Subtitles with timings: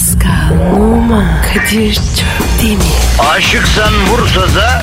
[0.00, 2.84] Pascal, Oman, Kadir çok değil mi?
[3.30, 4.82] Aşıksan vursa da,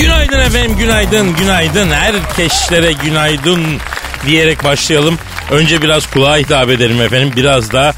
[0.00, 1.90] Günaydın efendim, günaydın, günaydın.
[1.90, 3.64] Herkeşlere günaydın
[4.26, 5.18] diyerek başlayalım.
[5.50, 7.32] Önce biraz kulağa hitap edelim efendim.
[7.36, 7.94] Biraz da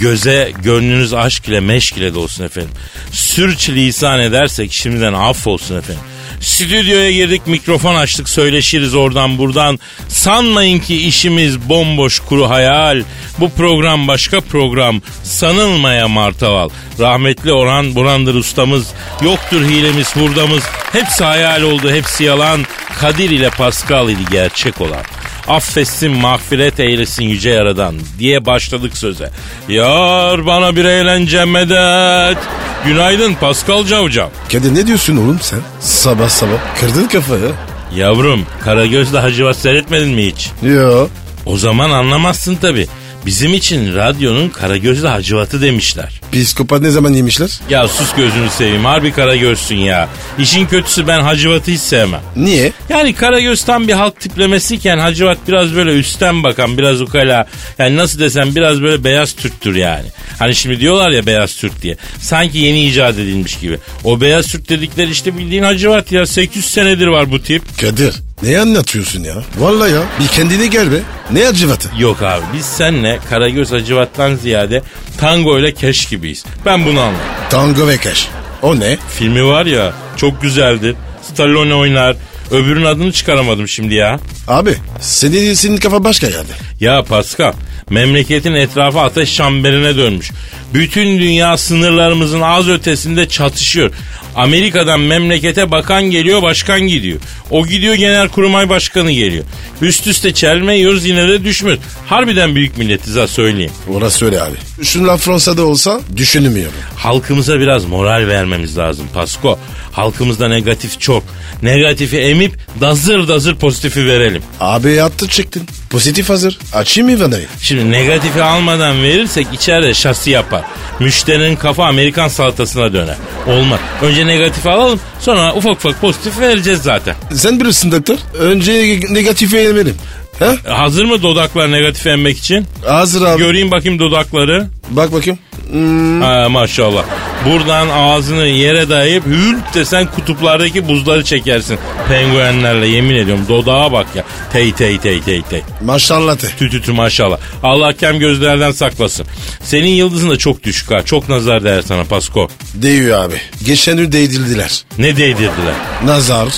[0.00, 2.70] göze gönlünüz aşk ile meşk ile dolsun efendim.
[3.12, 6.02] Sürçülisan edersek şimdiden affolsun efendim.
[6.40, 9.78] Stüdyoya girdik, mikrofon açtık, söyleşiriz oradan buradan.
[10.08, 13.02] Sanmayın ki işimiz bomboş kuru hayal.
[13.40, 15.02] Bu program başka program.
[15.22, 16.68] Sanılmaya martaval.
[17.00, 18.86] Rahmetli Orhan Burandır ustamız.
[19.22, 20.62] Yoktur hilemiz, hurdamız.
[20.92, 22.60] Hepsi hayal oldu, hepsi yalan.
[23.00, 25.02] Kadir ile Pascal idi gerçek olan.
[25.48, 29.30] Affetsin mağfiret eylesin yüce yaradan diye başladık söze.
[29.68, 32.38] Yar bana bir eğlence medet.
[32.84, 34.28] Günaydın Pascal Cavcav.
[34.52, 35.60] Kadir ne diyorsun oğlum sen?
[35.80, 37.52] Sabah sabah kırdın kafayı.
[37.96, 40.50] Yavrum Karagöz'le Hacivat seyretmedin mi hiç?
[40.62, 41.08] Yo.
[41.46, 42.86] O zaman anlamazsın tabi.
[43.26, 46.20] Bizim için radyonun Karagöz'le Hacivat'ı demişler.
[46.32, 47.60] Psikopat ne zaman yemişler?
[47.70, 50.08] Ya sus gözünü seveyim harbi Karagöz'sün ya.
[50.38, 52.20] İşin kötüsü ben Hacivat'ı hiç sevmem.
[52.36, 52.72] Niye?
[52.88, 57.46] Yani Karagöz tam bir halk tiplemesiyken Hacivat biraz böyle üstten bakan biraz ukala.
[57.78, 60.06] Yani nasıl desem biraz böyle beyaz Türktür yani.
[60.38, 61.96] Hani şimdi diyorlar ya beyaz Türk diye.
[62.20, 63.78] Sanki yeni icat edilmiş gibi.
[64.04, 66.26] O beyaz Türk dedikleri işte bildiğin Hacivat ya.
[66.26, 67.62] 800 senedir var bu tip.
[67.80, 69.34] Kadir ne anlatıyorsun ya?
[69.58, 71.00] Vallahi ya bir kendine gel be.
[71.30, 71.88] Ne acıvatı?
[71.98, 74.82] Yok abi biz senle Karagöz Hacivat'tan ziyade
[75.18, 76.44] tango ile keş gibiyiz.
[76.66, 77.20] Ben bunu anladım.
[77.50, 78.28] Tango ve keş.
[78.62, 78.98] O ne?
[79.18, 80.96] Filmi var ya çok güzeldir.
[81.32, 82.16] Stallone oynar.
[82.50, 84.20] Öbürünün adını çıkaramadım şimdi ya.
[84.48, 86.52] Abi senin, senin kafa başka yerde.
[86.80, 87.52] Ya Pascal
[87.90, 90.30] memleketin etrafı ateş çemberine dönmüş.
[90.74, 93.90] Bütün dünya sınırlarımızın az ötesinde çatışıyor.
[94.36, 97.20] Amerika'dan memlekete bakan geliyor başkan gidiyor.
[97.50, 99.44] O gidiyor genelkurmay başkanı geliyor.
[99.82, 101.82] Üst üste çelme yiyoruz yine de düşmüyoruz.
[102.06, 103.72] Harbiden büyük milletiz ha söyleyeyim.
[103.94, 104.84] Orası öyle abi.
[104.84, 106.78] Şunlar Fransa'da olsa düşünmüyorum.
[106.96, 109.58] Halkımıza biraz moral vermemiz lazım Pasko.
[109.92, 111.24] Halkımızda negatif çok.
[111.62, 114.42] Negatifi emip dazır dazır pozitifi verelim.
[114.60, 115.62] Abi yattı çıktın.
[115.92, 116.58] Pozitif hazır.
[116.72, 117.46] Açayım mı vanayı?
[117.60, 120.62] Şimdi negatifi almadan verirsek içeride şasi yapar.
[121.00, 123.16] Müşterinin kafa Amerikan salatasına döner.
[123.46, 123.80] Olmaz.
[124.02, 127.14] Önce negatifi alalım sonra ufak ufak pozitif vereceğiz zaten.
[127.34, 128.16] Sen bilirsin doktor.
[128.38, 129.96] Önce negatifi yemelim.
[130.38, 130.54] Ha?
[130.68, 132.66] Hazır mı dodaklar negatif emmek için?
[132.86, 133.38] Hazır abi.
[133.38, 134.66] Göreyim bakayım dodakları.
[134.90, 135.38] Bak bakayım.
[135.70, 137.04] Hmm, Ha maşallah.
[137.46, 141.78] Buradan ağzını yere dayayıp hülp desen kutuplardaki buzları çekersin.
[142.08, 144.24] Penguenlerle yemin ediyorum dodağa bak ya.
[144.52, 145.62] Tey tey tey tey tey.
[145.84, 146.46] maşallah te.
[146.58, 147.38] Tütütü maşallah.
[147.62, 149.26] Allah kem gözlerden saklasın.
[149.62, 151.02] Senin yıldızın da çok düşük ha.
[151.04, 152.48] Çok nazar değer sana Pasko.
[152.74, 153.34] Değiyor abi.
[153.66, 154.84] Geçen gün değdirdiler.
[154.98, 155.74] Ne değdirdiler?
[156.04, 156.48] Nazar.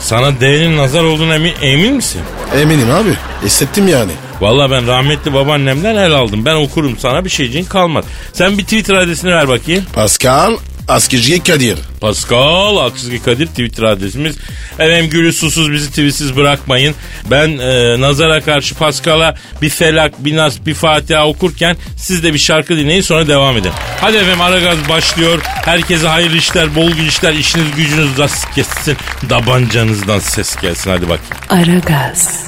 [0.00, 2.20] Sana değerin nazar olduğuna emin, emin misin?
[2.60, 3.10] Eminim abi.
[3.44, 4.12] Hissettim yani.
[4.40, 6.44] Vallahi ben rahmetli babaannemden el aldım.
[6.44, 8.04] Ben okurum sana bir şeyciğin kalmaz.
[8.32, 9.84] Sen bir Twitter adresini ver bakayım.
[9.92, 10.56] Pascal
[10.88, 11.78] Askizgi Kadir.
[12.00, 14.36] Pascal Aksızgi Kadir Twitter adresimiz.
[14.78, 16.94] Efendim gülü susuz bizi tweetsiz bırakmayın.
[17.30, 22.38] Ben e, nazara karşı Pascal'a bir felak, bir nas, bir fatiha okurken siz de bir
[22.38, 23.72] şarkı dinleyin sonra devam edin.
[24.00, 25.38] Hadi efendim Aragaz başlıyor.
[25.44, 28.96] Herkese hayırlı işler, bol işler, işiniz gücünüz rast kessin.
[29.30, 31.34] Dabancanızdan ses gelsin hadi bakayım.
[31.48, 32.40] Aragaz,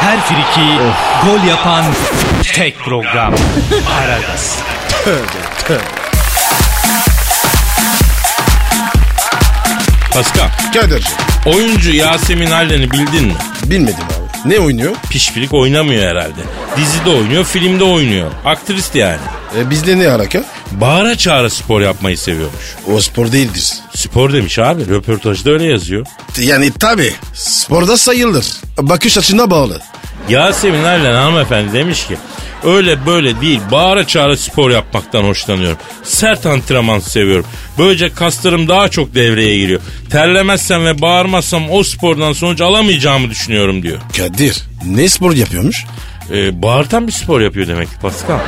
[0.00, 0.66] Her friki
[1.24, 1.84] gol yapan
[2.54, 3.34] tek program.
[4.02, 4.58] Aragaz.
[10.14, 11.04] Pascal, Kadir.
[11.46, 13.34] oyuncu Yasemin Allen'i bildin mi?
[13.64, 14.50] Bilmedim abi.
[14.54, 14.92] Ne oynuyor?
[15.10, 16.40] Pişpirik oynamıyor herhalde.
[16.76, 18.30] Dizide oynuyor, filmde oynuyor.
[18.44, 19.20] Aktrist yani.
[19.58, 20.44] E, bizde ne hareket?
[20.70, 22.74] Bağıra çağıra spor yapmayı seviyormuş.
[22.92, 23.72] O spor değildir.
[23.94, 24.88] Spor demiş abi.
[24.88, 26.06] Röportajda öyle yazıyor.
[26.38, 28.46] Yani tabi sporda sayılır.
[28.78, 29.80] Bakış açına bağlı.
[30.28, 32.16] Yasemin Erlen hanımefendi demiş ki
[32.64, 35.78] öyle böyle değil bağıra çağıra spor yapmaktan hoşlanıyorum.
[36.02, 37.46] Sert antrenman seviyorum.
[37.78, 39.80] Böylece kaslarım daha çok devreye giriyor.
[40.10, 43.98] Terlemezsem ve bağırmazsam o spordan sonuç alamayacağımı düşünüyorum diyor.
[44.16, 45.84] Kadir ne spor yapıyormuş?
[46.32, 48.38] Ee, bağırtan bir spor yapıyor demek ki Pascal.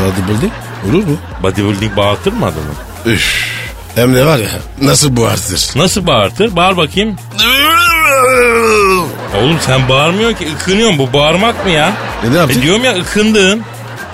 [0.00, 0.52] Bodybuilding
[0.88, 1.16] olur mu?
[1.42, 3.14] Bodybuilding bağırtır mı adamı?
[3.14, 3.52] Üf.
[3.94, 4.48] Hem de var ya
[4.80, 5.78] nasıl bu artır?
[5.78, 6.56] Nasıl bağırtır?
[6.56, 7.16] Bağır bakayım.
[9.36, 10.98] Oğlum sen bağırmıyorsun ki ıkınıyorsun.
[10.98, 11.92] Bu bağırmak mı ya?
[12.26, 12.56] E ne yaptık?
[12.58, 13.62] E diyorum ya ıkındın.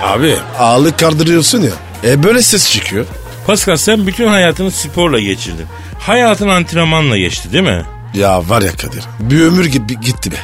[0.03, 1.71] Abi ağırlık kaldırıyorsun ya.
[2.05, 3.05] E böyle ses çıkıyor.
[3.47, 5.67] Pascal sen bütün hayatını sporla geçirdin.
[6.01, 7.85] Hayatın antrenmanla geçti değil mi?
[8.15, 9.03] Ya var ya Kadir.
[9.21, 10.37] Bir ömür gibi gitti be.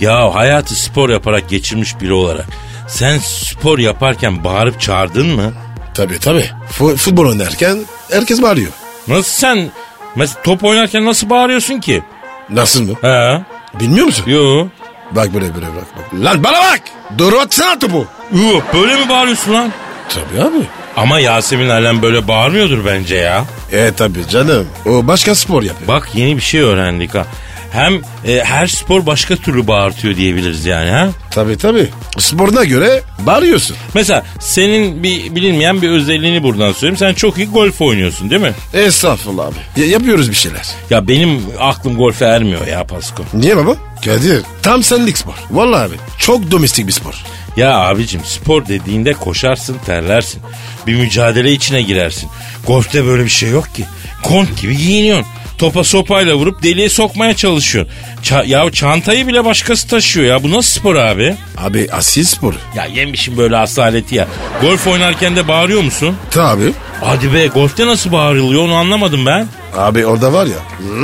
[0.00, 2.46] Ya hayatı spor yaparak geçirmiş biri olarak
[2.88, 5.52] sen spor yaparken bağırıp çağırdın mı?
[5.94, 6.50] Tabii tabii.
[6.78, 7.78] Fu- futbol oynarken
[8.10, 8.70] herkes bağırıyor.
[9.08, 9.70] Nasıl sen
[10.16, 12.02] mesela top oynarken nasıl bağırıyorsun ki?
[12.50, 12.94] Nasıl mı?
[13.02, 13.40] He?
[13.80, 14.24] Bilmiyor musun?
[14.26, 14.66] Yo.
[15.10, 15.84] Bak böyle böyle bak.
[15.96, 16.24] bak.
[16.24, 16.80] Lan bana bak.
[17.18, 18.06] Doğru atsana topu.
[18.32, 19.72] Yo böyle mi bağırıyorsun lan?
[20.08, 20.66] Tabii abi.
[20.96, 23.44] Ama Yasemin Alem böyle bağırmıyordur bence ya.
[23.72, 24.68] E tabii canım.
[24.86, 25.88] O başka spor yapıyor.
[25.88, 27.26] Bak yeni bir şey öğrendik ha.
[27.74, 27.94] Hem
[28.26, 31.08] e, her spor başka türlü bağırtıyor diyebiliriz yani ha.
[31.30, 31.88] Tabii tabii.
[32.18, 33.76] Sporuna göre bağırıyorsun.
[33.94, 36.96] Mesela senin bir bilinmeyen bir özelliğini buradan söyleyeyim.
[36.96, 38.52] Sen çok iyi golf oynuyorsun değil mi?
[38.74, 39.80] Estağfurullah abi.
[39.80, 40.66] Ya- yapıyoruz bir şeyler.
[40.90, 43.24] Ya benim aklım golfe ermiyor ya Pasko.
[43.34, 43.76] Niye baba?
[44.04, 45.34] Kadir tam senlik spor.
[45.50, 47.14] Vallahi abi çok domestik bir spor.
[47.56, 50.42] Ya abicim spor dediğinde koşarsın terlersin.
[50.86, 52.28] Bir mücadele içine girersin.
[52.66, 53.84] Golfte böyle bir şey yok ki.
[54.22, 55.26] Kont gibi giyiniyorsun.
[55.58, 57.92] Topa sopayla vurup deliğe sokmaya çalışıyorsun.
[58.22, 60.42] Ça- ya çantayı bile başkası taşıyor ya.
[60.42, 61.36] Bu nasıl spor abi?
[61.58, 62.54] Abi asil spor.
[62.76, 64.28] Ya yemişim böyle asaleti ya.
[64.60, 66.16] Golf oynarken de bağırıyor musun?
[66.30, 66.72] Tabii.
[67.00, 69.46] Hadi be golfte nasıl bağırılıyor onu anlamadım ben.
[69.76, 70.56] Abi orada var ya.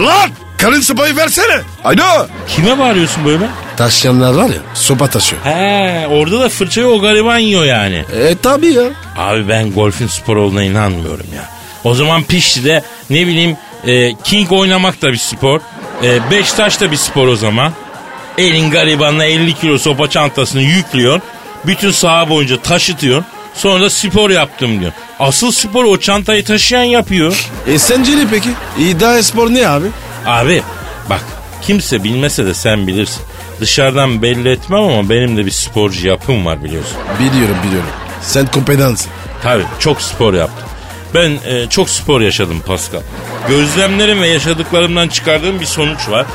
[0.07, 0.31] Lan!
[0.59, 1.61] Karın sopayı versene.
[1.85, 2.27] Alo.
[2.49, 3.45] Kime bağırıyorsun böyle?
[3.77, 5.43] Taşıyanlar var ya sopa taşıyor.
[5.45, 8.05] He orada da fırçayı o gariban yiyor yani.
[8.21, 8.83] E tabii ya.
[9.19, 11.49] Abi ben golfün spor olduğuna inanmıyorum ya.
[11.85, 13.57] O zaman Pişli'de ne bileyim
[13.87, 15.61] e, King oynamak da bir spor.
[16.03, 17.73] E, Beşiktaş da bir spor o zaman.
[18.39, 21.23] Elin garibanla 50 kilo sopa çantasını yüklüyorsun.
[21.67, 23.27] Bütün saha boyunca taşıtıyorsun.
[23.55, 24.93] Sonra da spor yaptım diyor.
[25.19, 27.49] Asıl spor o çantayı taşıyan yapıyor.
[27.67, 28.49] E senceli peki?
[28.79, 29.87] İddia spor ne abi?
[30.27, 30.63] Abi
[31.11, 31.21] bak
[31.63, 33.23] kimse bilmese de sen bilirsin.
[33.61, 36.97] Dışarıdan belli etmem ama benim de bir sporcu yapım var biliyorsun.
[37.19, 37.89] Biliyorum biliyorum.
[38.23, 39.11] Sen kompedansın.
[39.43, 40.69] Tabii çok spor yaptım.
[41.15, 43.01] Ben e, çok spor yaşadım Pascal.
[43.49, 46.27] Gözlemlerim ve yaşadıklarımdan çıkardığım bir sonuç var.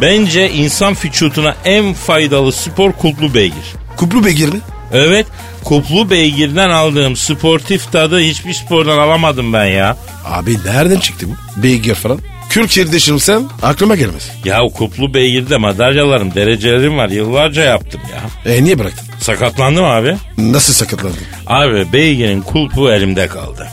[0.00, 3.64] Bence insan vücuduna en faydalı spor kulplu beygir.
[3.96, 4.60] Kuplu beygir mi?
[4.92, 5.26] Evet,
[5.64, 9.96] kuplu beygirden aldığım sportif tadı hiçbir spordan alamadım ben ya.
[10.24, 11.62] Abi nereden çıktı bu?
[11.62, 12.18] Beygir falan.
[12.50, 14.30] Kürkçeri düşünsem aklıma gelmez.
[14.44, 17.08] Ya o kuplu beygirde madalyalarım, derecelerim var.
[17.08, 18.52] Yıllarca yaptım ya.
[18.54, 19.04] E niye bıraktın?
[19.20, 20.16] Sakatlandım abi.
[20.38, 21.18] Nasıl sakatlandın?
[21.46, 23.68] Abi beygirin kulpu elimde kaldı.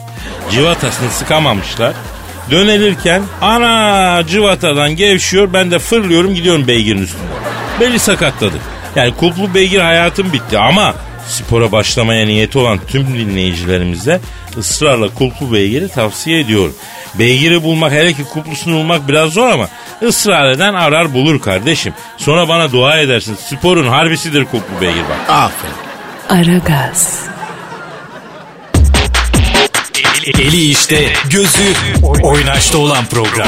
[0.52, 1.94] Civatasını sıkamamışlar.
[2.52, 7.22] Dönelirken ana civatadan gevşiyor ben de fırlıyorum gidiyorum beygirin üstüne.
[7.80, 8.56] Beli sakatladı.
[8.96, 10.96] Yani kulplu beygir hayatım bitti ama
[11.28, 14.22] spora başlamaya niyeti olan tüm dinleyicilerimize
[14.58, 16.76] ısrarla kulplu beygiri tavsiye ediyorum.
[17.16, 19.68] Beygiri bulmak hele ki kulplusunu bulmak biraz zor ama
[20.04, 21.94] ısrar eden arar bulur kardeşim.
[22.18, 25.30] Sonra bana dua edersin sporun harbisidir kulplu beygir bak.
[25.30, 25.74] Aferin.
[26.30, 27.26] Aragaz,
[30.26, 31.74] Eli işte, gözü
[32.24, 33.48] oynaşta olan program.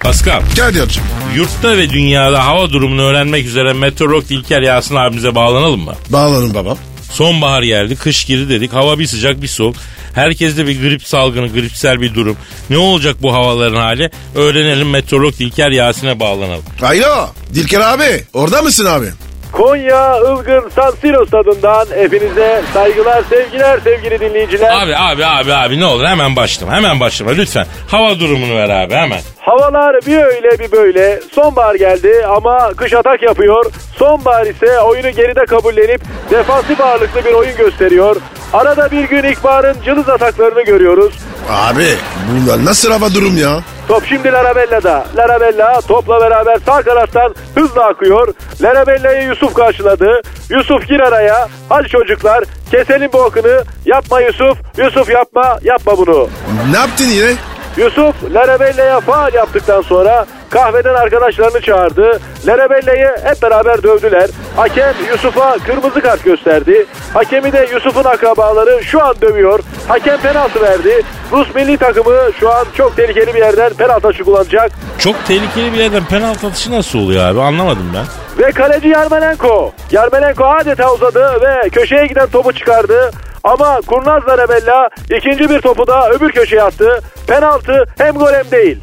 [0.00, 0.42] Pascal.
[0.56, 1.02] Kadir'cim.
[1.36, 5.94] Yurtta ve dünyada hava durumunu öğrenmek üzere meteorolog İlker Yasin abimize bağlanalım mı?
[6.08, 6.78] Bağlanın babam.
[7.12, 8.72] Sonbahar geldi, kış girdi dedik.
[8.72, 9.76] Hava bir sıcak bir soğuk.
[10.14, 12.36] Herkeste bir grip salgını, gripsel bir durum.
[12.70, 14.10] Ne olacak bu havaların hali?
[14.34, 16.64] Öğrenelim meteorolog İlker Yasin'e bağlanalım.
[16.82, 17.26] Alo.
[17.54, 18.24] Dilker abi.
[18.34, 19.06] Orada mısın abi?
[19.52, 24.82] Konya Ilgın San Siro stadından hepinize saygılar, sevgiler sevgili dinleyiciler.
[24.82, 27.66] Abi abi abi abi ne olur hemen başlama hemen başlama lütfen.
[27.88, 29.20] Hava durumunu ver abi hemen.
[29.38, 31.20] Havalar bir öyle bir böyle.
[31.34, 33.64] Sonbahar geldi ama kış atak yapıyor.
[33.98, 38.16] Sonbahar ise oyunu geride kabullenip defansif ağırlıklı bir oyun gösteriyor.
[38.54, 41.14] Arada bir gün ilkbaharın cılız ataklarını görüyoruz.
[41.50, 41.86] Abi
[42.30, 43.60] bunlar nasıl hava durum ya?
[43.88, 45.06] Top şimdi Larabella'da.
[45.16, 48.34] Larabella topla beraber sağ kanattan hızla akıyor.
[48.62, 50.20] Larabella'yı Yusuf karşıladı.
[50.50, 51.48] Yusuf gir araya.
[51.68, 53.64] Hadi çocuklar keselim bu akını.
[53.86, 54.58] Yapma Yusuf.
[54.78, 55.58] Yusuf yapma.
[55.62, 56.28] Yapma bunu.
[56.70, 57.32] Ne yaptın yine?
[57.76, 62.20] Yusuf Larabella'ya faal yaptıktan sonra kahveden arkadaşlarını çağırdı.
[62.46, 64.30] Larabella'yı hep beraber dövdüler.
[64.56, 66.86] Hakem Yusuf'a kırmızı kart gösterdi.
[67.14, 69.60] Hakemi de Yusuf'un akrabaları şu an dövüyor.
[69.88, 71.02] Hakem penaltı verdi.
[71.32, 74.72] Rus milli takımı şu an çok tehlikeli bir yerden penaltı atışı kullanacak.
[74.98, 78.04] Çok tehlikeli bir yerden penaltı atışı nasıl oluyor abi anlamadım ben.
[78.44, 79.72] Ve kaleci Yarmelenko.
[79.90, 83.10] Yarmelenko adeta uzadı ve köşeye giden topu çıkardı.
[83.44, 87.00] Ama kurnaz Larabella ikinci bir topu da öbür köşeye attı.
[87.26, 88.78] Penaltı hem gol hem değil.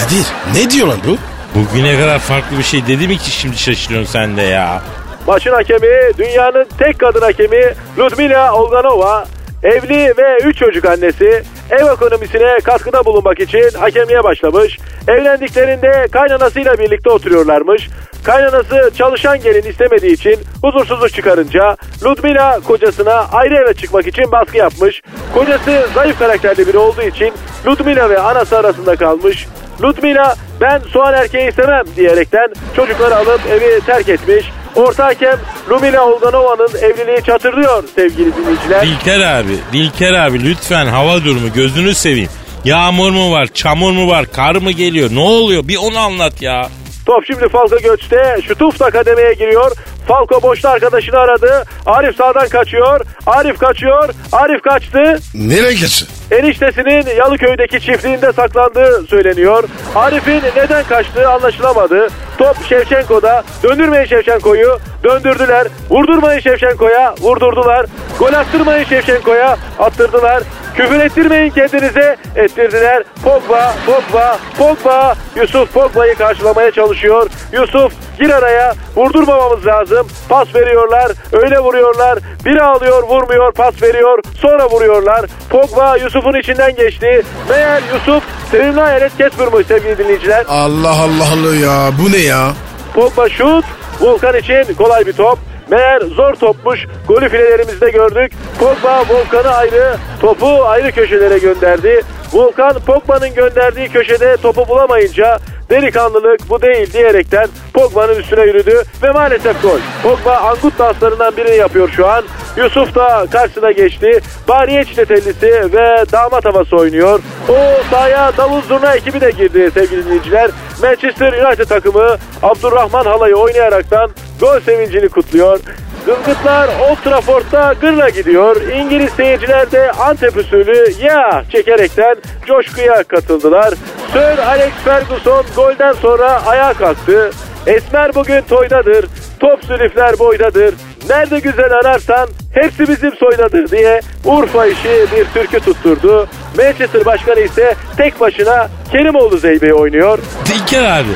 [0.00, 1.16] Kadir ne diyor lan bu?
[1.54, 4.82] Bugüne kadar farklı bir şey dedi mi ki şimdi şaşırıyorsun sen de ya.
[5.26, 9.26] Maçın hakemi dünyanın tek kadın hakemi Ludmila Olganova.
[9.62, 11.42] Evli ve 3 çocuk annesi.
[11.70, 14.78] Ev ekonomisine katkıda bulunmak için hakemliğe başlamış.
[15.08, 17.88] Evlendiklerinde kaynanasıyla birlikte oturuyorlarmış.
[18.24, 25.02] Kaynanası çalışan gelin istemediği için huzursuzluk çıkarınca Ludmila kocasına ayrı eve çıkmak için baskı yapmış.
[25.34, 27.32] Kocası zayıf karakterli biri olduğu için
[27.66, 29.46] Ludmila ve anası arasında kalmış.
[29.82, 34.52] Ludmila ben soğan erkeği istemem diyerekten çocukları alıp evi terk etmiş.
[34.76, 35.38] Orta hakem
[35.70, 38.82] Lumila Olganova'nın evliliği çatırlıyor sevgili dinleyiciler.
[38.82, 42.30] Dilker abi, Dilker abi lütfen hava durumu gözünü seveyim.
[42.64, 45.10] Yağmur mu var, çamur mu var, kar mı geliyor?
[45.12, 45.68] Ne oluyor?
[45.68, 46.68] Bir onu anlat ya.
[47.06, 48.36] Top şimdi Falco Göç'te.
[48.48, 49.72] Şutuf da kademeye giriyor.
[50.10, 51.64] Falco boşta arkadaşını aradı.
[51.86, 53.00] Arif sağdan kaçıyor.
[53.26, 54.08] Arif kaçıyor.
[54.32, 55.18] Arif kaçtı.
[55.34, 56.06] Nereye geçti?
[56.30, 59.64] Eniştesinin Yalıköy'deki çiftliğinde saklandığı söyleniyor.
[59.94, 62.08] Arif'in neden kaçtığı anlaşılamadı.
[62.38, 63.42] Top Şevçenko'da.
[63.62, 64.78] Döndürmeyin Şevçenko'yu.
[65.04, 65.66] Döndürdüler.
[65.90, 67.14] Vurdurmayın Şevçenko'ya.
[67.20, 67.86] Vurdurdular.
[68.18, 69.56] Gol attırmayın Şevçenko'ya.
[69.78, 70.42] Attırdılar.
[70.80, 72.16] Küfür ettirmeyin kendinize.
[72.36, 73.02] Ettirdiler.
[73.24, 75.14] Pogba, Pogba, Pogba.
[75.36, 77.30] Yusuf Pogba'yı karşılamaya çalışıyor.
[77.52, 78.74] Yusuf gir araya.
[78.96, 80.08] Vurdurmamamız lazım.
[80.28, 81.12] Pas veriyorlar.
[81.32, 82.18] Öyle vuruyorlar.
[82.44, 83.52] Biri alıyor vurmuyor.
[83.52, 84.18] Pas veriyor.
[84.38, 85.26] Sonra vuruyorlar.
[85.50, 87.22] Pogba Yusuf'un içinden geçti.
[87.48, 90.44] Meğer Yusuf sevimli hayalet Casper'mış sevgili dinleyiciler.
[90.48, 92.48] Allah Allah Allah ya bu ne ya?
[92.94, 93.64] Pogba şut.
[94.00, 95.38] Volkan için kolay bir top.
[95.70, 96.86] Meğer zor topmuş.
[97.08, 98.32] Golü filelerimizde gördük.
[98.58, 102.02] Pogba Volkan'ı ayrı, topu ayrı köşelere gönderdi.
[102.32, 105.38] Volkan Pogba'nın gönderdiği köşede topu bulamayınca
[105.70, 109.78] delikanlılık bu değil diyerekten Pogba'nın üstüne yürüdü ve maalesef gol.
[110.02, 112.24] Pogba angut danslarından birini yapıyor şu an.
[112.56, 114.20] Yusuf da karşısına geçti.
[114.48, 117.20] Bariye çitetellisi ve damat havası oynuyor.
[117.48, 117.54] O
[117.90, 120.50] sahaya davul zurna ekibi de girdi sevgili dinleyiciler.
[120.82, 124.10] Manchester United takımı Abdurrahman Halay'ı oynayaraktan
[124.40, 125.60] gol sevincini kutluyor.
[126.06, 128.62] Zılgıtlar Old Trafford'da gırla gidiyor.
[128.62, 132.16] İngiliz seyirciler de Antep usulü ya çekerekten
[132.46, 133.74] coşkuya katıldılar.
[134.12, 137.30] Sir Alex Ferguson golden sonra ayağa kalktı.
[137.66, 139.06] Esmer bugün toydadır.
[139.40, 140.74] Top sülüfler boydadır.
[141.08, 146.28] Nerede güzel ararsan hepsi bizim soydadır diye Urfa işi bir türkü tutturdu.
[146.56, 150.18] Manchester başkanı ise tek başına Kerimoğlu Zeybe'yi oynuyor.
[150.46, 151.08] Dilker abi,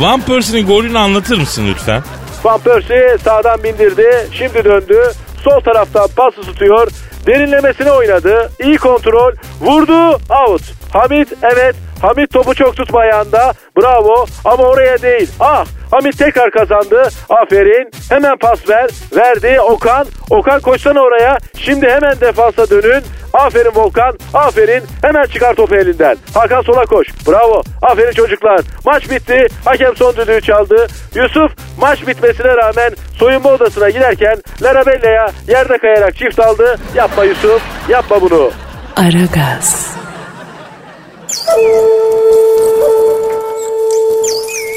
[0.00, 2.02] Van Persie'nin golünü anlatır mısın lütfen?
[2.44, 4.28] Van Persie sağdan bindirdi.
[4.32, 5.02] Şimdi döndü.
[5.44, 6.88] Sol taraftan pası tutuyor.
[7.26, 8.50] Derinlemesine oynadı.
[8.62, 9.32] İyi kontrol.
[9.60, 10.10] Vurdu.
[10.48, 10.62] Out.
[10.92, 11.76] Hamit evet.
[12.02, 13.52] Hamit topu çok tutma ayağında.
[13.78, 14.26] Bravo.
[14.44, 15.30] Ama oraya değil.
[15.40, 15.64] Ah.
[15.90, 17.08] Hamit tekrar kazandı.
[17.28, 17.90] Aferin.
[18.08, 18.90] Hemen pas ver.
[19.16, 19.60] Verdi.
[19.60, 20.06] Okan.
[20.30, 21.38] Okan koşsana oraya.
[21.58, 23.02] Şimdi hemen defansa dönün.
[23.34, 24.18] Aferin Volkan.
[24.34, 24.82] Aferin.
[25.02, 26.16] Hemen çıkar topu elinden.
[26.34, 27.06] Hakan sola koş.
[27.28, 27.62] Bravo.
[27.82, 28.60] Aferin çocuklar.
[28.84, 29.46] Maç bitti.
[29.64, 30.86] Hakem son düdüğü çaldı.
[31.14, 36.76] Yusuf maç bitmesine rağmen soyunma odasına giderken Larabella'ya yerde kayarak çift aldı.
[36.94, 37.62] Yapma Yusuf.
[37.88, 38.50] Yapma bunu.
[38.96, 39.96] Aragaz,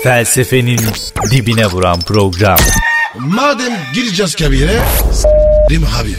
[0.03, 0.79] Felsefenin
[1.31, 2.57] dibine vuran program.
[3.19, 4.79] Madem gireceğiz kabire
[5.11, 6.15] s**rim abi.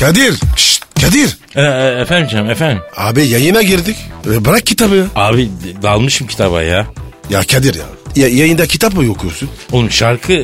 [0.00, 0.34] Kadir.
[0.56, 1.36] Şşt, Kadir.
[1.56, 2.82] Ee, e, efendim canım efendim.
[2.96, 3.96] Abi yayına girdik.
[4.32, 5.04] E, Bırak kitabı ya.
[5.16, 5.48] Abi
[5.82, 6.86] dalmışım kitaba ya.
[7.30, 7.84] Ya Kadir ya.
[8.16, 9.48] ya yayında kitap mı okuyorsun?
[9.72, 10.42] Oğlum şarkı e,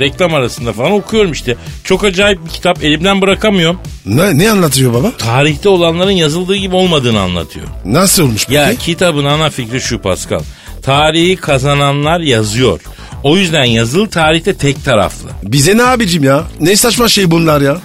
[0.00, 1.56] reklam arasında falan okuyorum işte.
[1.84, 3.80] Çok acayip bir kitap elimden bırakamıyorum.
[4.06, 5.12] Ne, ne anlatıyor baba?
[5.18, 7.66] Tarihte olanların yazıldığı gibi olmadığını anlatıyor.
[7.84, 8.54] Nasıl olmuş peki?
[8.54, 10.40] Ya kitabın ana fikri şu Pascal.
[10.82, 12.80] Tarihi kazananlar yazıyor.
[13.22, 15.28] O yüzden yazılı tarihte tek taraflı.
[15.42, 16.44] Bize ne abicim ya?
[16.60, 17.76] Ne saçma şey bunlar ya?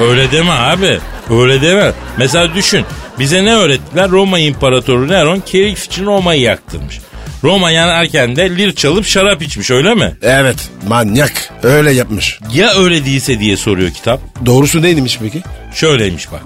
[0.00, 0.98] Öyle deme abi.
[1.30, 1.92] Öyle deme.
[2.18, 2.84] Mesela düşün.
[3.18, 4.10] Bize ne öğrettiler?
[4.10, 6.98] Roma İmparatoru Neron keyif için Roma'yı yaktırmış.
[7.44, 10.16] Roma yanarken de lir çalıp şarap içmiş öyle mi?
[10.22, 10.56] Evet
[10.88, 11.32] manyak.
[11.62, 12.38] Öyle yapmış.
[12.54, 14.20] Ya öyle değilse diye soruyor kitap.
[14.46, 15.42] Doğrusu neymiş peki?
[15.74, 16.42] Şöyleymiş bak.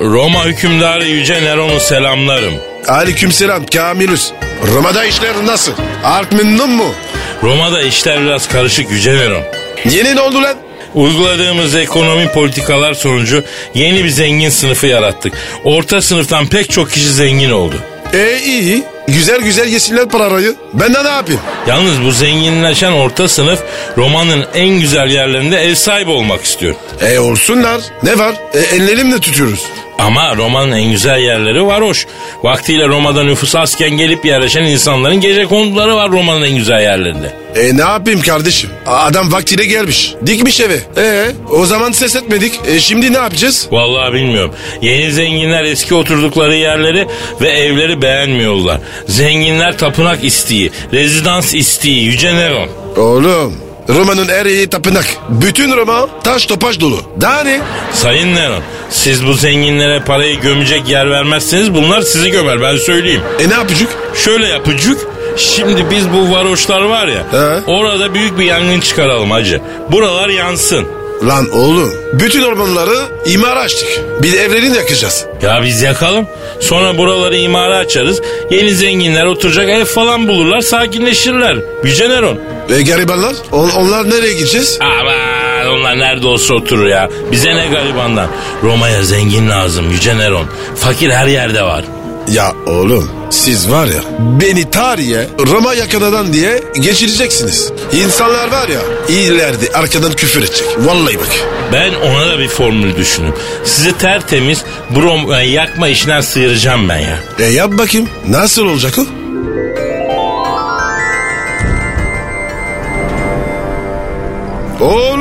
[0.00, 2.54] Roma hükümdarı Yüce Neron'u selamlarım.
[2.88, 4.32] Aleykümselam Kamilus.
[4.74, 5.72] Roma'da işler nasıl?
[6.04, 6.94] Art memnun mu?
[7.42, 9.42] Roma'da işler biraz karışık Yüce Neron.
[9.90, 10.56] Yeni ne oldu lan?
[10.94, 15.32] Uyguladığımız ekonomi politikalar sonucu yeni bir zengin sınıfı yarattık.
[15.64, 17.74] Orta sınıftan pek çok kişi zengin oldu.
[18.12, 18.82] E iyi.
[19.08, 20.54] Güzel güzel yesinler parayı.
[20.74, 21.40] Ben de ne yapayım?
[21.66, 23.62] Yalnız bu zenginleşen orta sınıf
[23.96, 26.74] Roma'nın en güzel yerlerinde ev sahibi olmak istiyor.
[27.00, 27.80] E olsunlar.
[28.02, 28.34] Ne var?
[28.54, 29.62] E, ellerimle tutuyoruz.
[29.98, 32.06] Ama Roma'nın en güzel yerleri var hoş.
[32.42, 37.32] Vaktiyle Roma'da nüfus asken gelip yerleşen insanların gece konduları var Roma'nın en güzel yerlerinde.
[37.56, 38.70] E ne yapayım kardeşim?
[38.86, 40.14] Adam vaktiyle gelmiş.
[40.26, 40.80] Dikmiş evi.
[40.96, 42.60] E o zaman ses etmedik.
[42.66, 43.68] E şimdi ne yapacağız?
[43.70, 44.54] Vallahi bilmiyorum.
[44.82, 47.06] Yeni zenginler eski oturdukları yerleri
[47.40, 48.80] ve evleri beğenmiyorlar.
[49.08, 52.68] Zenginler tapınak isteği, rezidans isteği, yüce Neron.
[52.96, 55.06] Oğlum Roma'nın her yeri tapınak.
[55.28, 57.02] Bütün Roma taş topaş dolu.
[57.20, 57.60] Daha ne?
[57.92, 63.20] Sayın Neron, siz bu zenginlere parayı gömecek yer vermezseniz bunlar sizi gömer ben söyleyeyim.
[63.40, 63.88] E ne yapacak?
[64.24, 64.98] Şöyle yapıcık.
[65.36, 67.70] Şimdi biz bu varoşlar var ya He.
[67.72, 69.60] orada büyük bir yangın çıkaralım hacı.
[69.92, 70.86] Buralar yansın.
[71.22, 73.88] Lan oğlum bütün ormanları imara açtık.
[74.22, 75.26] Bir de evlerini yakacağız.
[75.42, 76.26] Ya biz yakalım.
[76.60, 78.20] Sonra buraları imara açarız.
[78.50, 81.56] Yeni zenginler oturacak ev falan bulurlar sakinleşirler.
[81.84, 82.38] Yüce Neron.
[82.76, 83.34] E garibanlar?
[83.52, 84.78] On- onlar nereye gideceğiz?
[84.80, 87.10] Aman onlar nerede olsa oturur ya.
[87.32, 88.28] Bize ne garibandan.
[88.62, 90.46] Roma'ya zengin lazım Yüce Neron.
[90.76, 91.84] Fakir her yerde var.
[92.28, 94.02] Ya oğlum siz var ya
[94.40, 97.72] beni tarihe Roma yakaladan diye geçireceksiniz.
[97.92, 100.66] İnsanlar var ya ileride arkadan küfür edecek.
[100.78, 101.28] Vallahi bak.
[101.72, 103.34] Ben ona da bir formül düşündüm.
[103.64, 107.18] Sizi tertemiz bu Roma'yı yakma işinden sıyıracağım ben ya.
[107.38, 108.08] E yap bakayım.
[108.28, 109.23] Nasıl olacak o?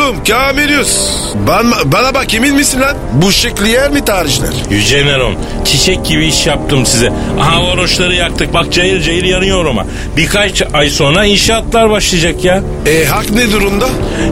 [0.04, 1.10] Oğlum Kamilius.
[1.48, 2.98] Bana, bana bak emin misin lan?
[3.14, 4.54] Bu şekli yer mi tarihler?
[4.70, 7.12] Yüce Neron çiçek gibi iş yaptım size.
[7.40, 9.86] Aha varoşları yaktık bak cayır cayır yanıyor Roma.
[10.18, 12.62] Birkaç ay sonra inşaatlar başlayacak ya.
[12.86, 13.86] E hak ne durumda?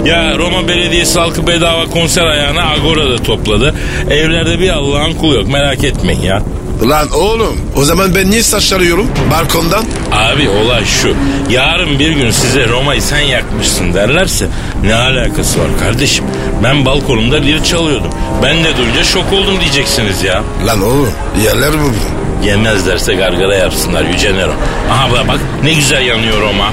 [0.06, 3.76] Ya Roma Belediyesi halkı bedava konser ayağına Agora'da topladı.
[4.10, 6.42] Evlerde bir Allah'ın kulu yok merak etmeyin ya.
[6.84, 9.86] Lan oğlum o zaman ben niye saçlarıyorum balkondan?
[10.12, 11.16] Abi olay şu.
[11.50, 14.48] Yarın bir gün size Roma'yı sen yakmışsın derlerse
[14.84, 16.26] ne alakası var kardeşim?
[16.64, 18.10] Ben balkonumda lir çalıyordum.
[18.44, 20.44] Ben de duyunca şok oldum diyeceksiniz ya.
[20.68, 21.10] Lan oğlum
[21.46, 22.46] yerler mi bu?
[22.46, 24.54] Yemezlerse gargara yapsınlar Yüce Nero.
[24.92, 26.72] Aha bak ne güzel yanıyor Roma.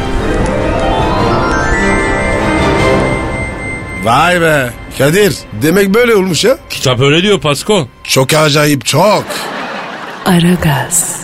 [4.04, 4.70] Vay be.
[4.98, 6.58] Kadir demek böyle olmuş ya.
[6.70, 7.88] Kitap öyle diyor Pasko.
[8.04, 9.24] Çok acayip çok.
[10.28, 11.16] Aragaz,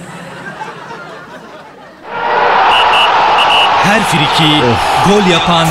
[3.84, 4.50] Her friki
[5.08, 5.68] gol yapan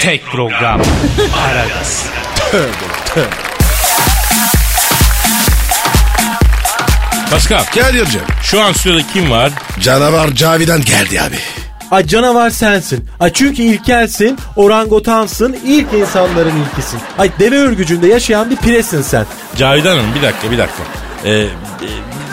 [0.00, 0.80] tek program.
[1.50, 2.06] Aragaz.
[7.30, 9.52] Pascal Kadir'cim şu an stüdyoda kim var?
[9.80, 11.38] canavar Cavidan geldi abi.
[11.90, 13.08] Ay canavar sensin.
[13.20, 17.00] Ay çünkü ilkelsin, orangotansın, ilk insanların ilkisin.
[17.18, 19.26] Ay deve örgücünde yaşayan bir piresin sen.
[19.56, 20.82] Cavidan Hanım bir dakika bir dakika.
[21.24, 21.46] Ee,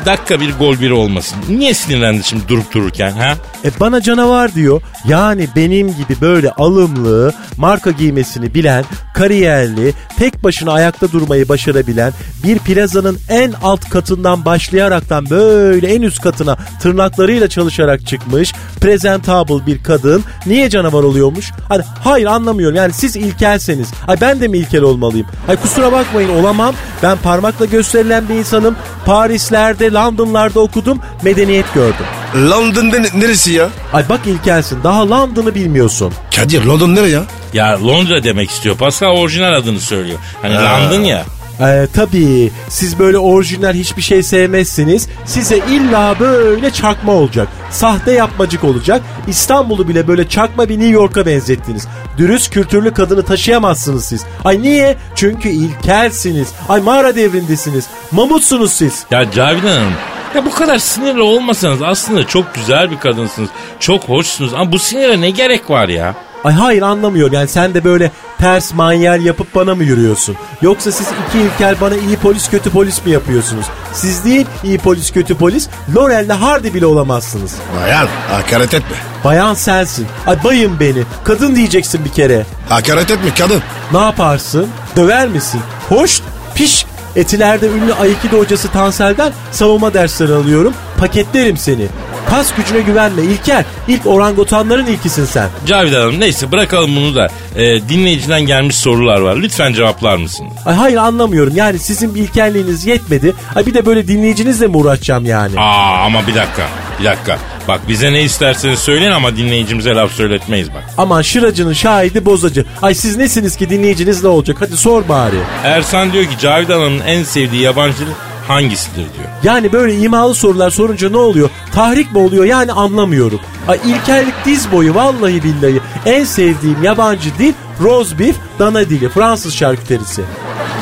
[0.06, 1.38] dakika bir gol biri olmasın.
[1.50, 3.36] Niye sinirlendi şimdi durup dururken ha?
[3.66, 4.82] E bana canavar diyor.
[5.08, 8.86] Yani benim gibi böyle alımlı, marka giymesini bilen,
[9.16, 16.22] kariyerli, tek başına ayakta durmayı başarabilen bir plazanın en alt katından başlayaraktan böyle en üst
[16.22, 21.52] katına tırnaklarıyla çalışarak çıkmış presentable bir kadın niye canavar oluyormuş?
[21.70, 23.88] Hani hayır anlamıyorum yani siz ilkelseniz.
[24.08, 25.28] Ay ben de mi ilkel olmalıyım?
[25.48, 26.76] Ay kusura bakmayın olamam.
[27.04, 28.76] Ben parmakla gösterilen bir insanım.
[29.06, 32.06] Paris'lerde, London'larda okudum, medeniyet gördüm.
[32.36, 33.70] London'da ne- neresi ya?
[33.94, 36.14] Ay bak ilkelsin daha London'ı bilmiyorsun.
[36.36, 37.24] Kadir London nere ya?
[37.54, 38.78] Ya Londra demek istiyor.
[38.78, 40.20] Pascal orijinal adını söylüyor.
[40.42, 41.26] Hani London ya.
[41.62, 45.08] Ee, tabii siz böyle orijinal hiçbir şey sevmezsiniz.
[45.26, 47.48] Size illa böyle çakma olacak.
[47.72, 49.02] Sahte yapmacık olacak.
[49.28, 51.88] İstanbul'u bile böyle çakma bir New York'a benzettiniz.
[52.18, 54.22] Dürüst kültürlü kadını taşıyamazsınız siz.
[54.46, 54.98] Ay niye?
[55.16, 56.48] Çünkü ilkelsiniz.
[56.70, 57.86] Ay mağara devrindesiniz.
[58.12, 59.04] Mamutsunuz siz.
[59.12, 59.94] Ya Cavidan Hanım
[60.36, 63.50] ya bu kadar sinirli olmasanız aslında çok güzel bir kadınsınız.
[63.80, 66.16] Çok hoşsunuz ama bu sinire ne gerek var ya?
[66.44, 70.36] Ay hayır anlamıyor yani sen de böyle ters manyel yapıp bana mı yürüyorsun?
[70.62, 73.66] Yoksa siz iki ilkel bana iyi polis kötü polis mi yapıyorsunuz?
[73.94, 77.56] Siz değil iyi polis kötü polis Lorel'le Hardy bile olamazsınız.
[77.82, 78.96] Bayan hakaret etme.
[79.24, 80.08] Bayan sensin.
[80.28, 81.04] Ay bayım beni.
[81.24, 82.46] Kadın diyeceksin bir kere.
[82.70, 83.62] Hakaret etme kadın.
[83.92, 84.68] Ne yaparsın?
[84.96, 85.62] Döver misin?
[85.90, 86.22] Hoş,
[86.56, 86.86] piş.
[87.16, 90.74] Etilerde ünlü Aikido hocası Tansel'den savunma dersleri alıyorum.
[91.00, 91.86] Paketlerim seni.
[92.30, 93.66] Kas gücüne güvenme İlker.
[93.88, 95.50] İlk orangutanların ilkisin sen.
[95.68, 97.30] Cavidan Hanım neyse bırakalım bunu da.
[97.56, 99.36] Ee, dinleyiciden gelmiş sorular var.
[99.36, 100.54] Lütfen cevaplar mısınız?
[100.66, 101.54] Ay hayır anlamıyorum.
[101.56, 103.34] Yani sizin ilkelliğiniz yetmedi.
[103.56, 105.60] Ay bir de böyle dinleyicinizle mi uğraşacağım yani?
[105.60, 106.64] Aa ama bir dakika.
[107.00, 107.38] Bir dakika.
[107.68, 110.84] Bak bize ne isterseniz söyleyin ama dinleyicimize laf söyletmeyiz bak.
[110.98, 112.66] Aman şıracının şahidi bozacı.
[112.82, 114.58] Ay siz nesiniz ki dinleyiciniz ne olacak?
[114.60, 115.36] Hadi sor bari.
[115.64, 118.06] Ersan diyor ki Cavidan Hanım'ın en sevdiği yabancı dil
[118.48, 119.28] hangisidir diyor.
[119.44, 121.50] Yani böyle imalı sorular sorunca ne oluyor?
[121.74, 122.46] Tahrik mi oluyor?
[122.46, 123.40] Yani anlamıyorum.
[123.68, 125.80] Ay ilkellik diz boyu vallahi billahi.
[126.06, 130.22] En sevdiğim yabancı dil roast beef, dana dili, Fransız şarküterisi.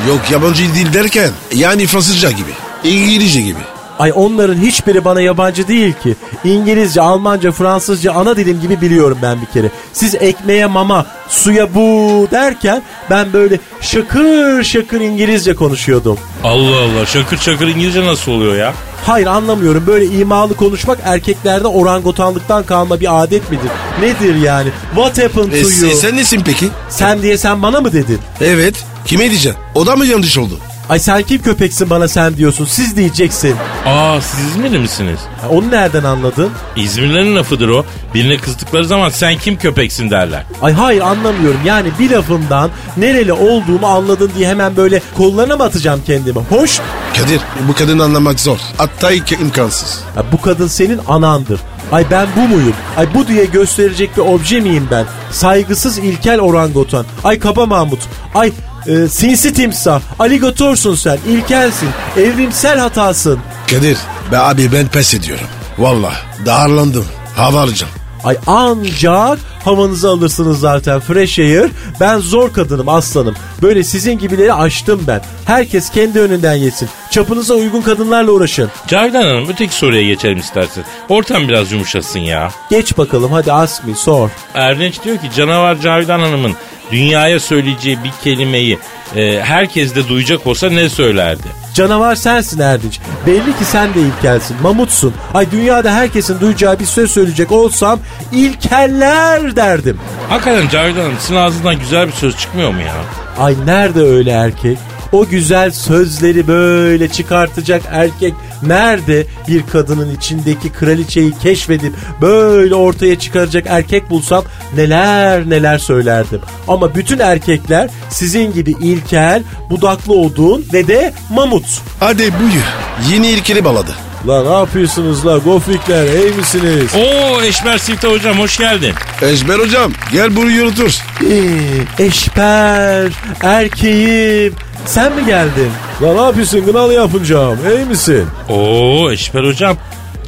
[0.08, 2.50] Yok yabancı dil derken yani Fransızca gibi.
[2.84, 3.58] İngilizce gibi.
[3.98, 6.14] Ay onların hiçbiri bana yabancı değil ki.
[6.44, 9.70] İngilizce, Almanca, Fransızca ana dilim gibi biliyorum ben bir kere.
[9.92, 16.18] Siz ekmeğe mama, suya bu derken ben böyle şakır şakır İngilizce konuşuyordum.
[16.44, 18.72] Allah Allah şakır şakır İngilizce nasıl oluyor ya?
[19.06, 19.84] Hayır anlamıyorum.
[19.86, 23.70] Böyle imalı konuşmak erkeklerde orangotanlıktan kalma bir adet midir?
[24.00, 24.68] Nedir yani?
[24.94, 25.68] What happened to E, you?
[25.70, 26.68] se- sen nesin peki?
[26.88, 28.18] Sen diye sen bana mı dedin?
[28.40, 28.74] Evet.
[29.06, 29.60] Kime diyeceksin?
[29.74, 30.58] O da mı yanlış oldu?
[30.88, 32.64] Ay sen kim köpeksin bana sen diyorsun.
[32.64, 33.56] Siz diyeceksin.
[33.86, 35.18] Aa siz İzmirli misiniz?
[35.42, 36.50] Ha, Onu nereden anladın?
[36.76, 37.84] İzmirlilerin lafıdır o.
[38.14, 40.42] Birine kızdıkları zaman sen kim köpeksin derler.
[40.62, 41.60] Ay hayır anlamıyorum.
[41.64, 46.38] Yani bir lafımdan nereli olduğumu anladın diye hemen böyle kollarına mı atacağım kendimi?
[46.50, 46.80] Hoş.
[47.16, 48.58] Kadir bu kadını anlamak zor.
[48.78, 50.00] Hatta imkansız.
[50.16, 51.60] Ya bu kadın senin anandır.
[51.94, 52.74] Ay ben bu muyum?
[52.96, 55.06] Ay bu diye gösterecek bir obje miyim ben?
[55.30, 57.06] Saygısız ilkel orangutan.
[57.24, 57.98] Ay kaba Mahmut.
[58.34, 58.52] Ay
[58.86, 60.00] e, sinsi timsah.
[60.18, 61.18] Aligatorsun sen.
[61.28, 61.88] İlkelsin.
[62.16, 63.38] Evrimsel hatasın.
[63.70, 63.98] Kadir
[64.32, 65.46] be abi ben pes ediyorum.
[65.78, 66.12] Valla
[66.46, 67.06] darlandım.
[67.36, 67.92] Hava alacağım.
[68.24, 71.70] Ay ancak havanızı alırsınız zaten fresh air.
[72.00, 73.34] Ben zor kadınım aslanım.
[73.62, 75.20] Böyle sizin gibileri aştım ben.
[75.46, 76.88] Herkes kendi önünden yesin.
[77.10, 78.70] Çapınıza uygun kadınlarla uğraşın.
[78.86, 80.84] Cavidan Hanım öteki soruya geçelim istersen.
[81.08, 82.50] Ortam biraz yumuşasın ya.
[82.70, 84.30] Geç bakalım hadi ask me sor.
[84.54, 86.54] Erdinç diyor ki canavar Cavidan Hanım'ın
[86.92, 88.78] dünyaya söyleyeceği bir kelimeyi
[89.16, 91.63] e, herkes de duyacak olsa ne söylerdi?
[91.74, 93.00] Canavar sensin Erdinç.
[93.26, 94.56] Belli ki sen de ilkelsin.
[94.62, 95.14] Mamutsun.
[95.34, 97.98] Ay dünyada herkesin duyacağı bir söz söyleyecek olsam
[98.32, 99.98] ilkeller derdim.
[100.28, 102.94] Hakikaten Cavidan Hanım sizin ağzından güzel bir söz çıkmıyor mu ya?
[103.38, 104.78] Ay nerede öyle erkek?
[105.12, 113.64] O güzel sözleri böyle çıkartacak erkek nerede bir kadının içindeki kraliçeyi keşfedip böyle ortaya çıkaracak
[113.68, 114.44] erkek bulsam
[114.76, 116.40] neler neler söylerdim.
[116.68, 121.82] Ama bütün erkekler sizin gibi ilkel, budaklı odun ve de mamut.
[122.00, 122.64] Hadi buyur.
[123.12, 123.90] Yeni ilkeli baladı.
[124.28, 126.90] La ne yapıyorsunuz la gofikler iyi misiniz?
[126.94, 128.94] Oo Eşmer Sifte hocam hoş geldin.
[129.22, 130.98] Eşber hocam gel buraya otur.
[131.30, 134.54] Ee, eşper, erkeğim.
[134.86, 135.70] Sen mi geldin?
[136.02, 138.26] La ne yapıyorsun gınalı yapıncağım iyi misin?
[138.48, 139.76] Oo Eşber hocam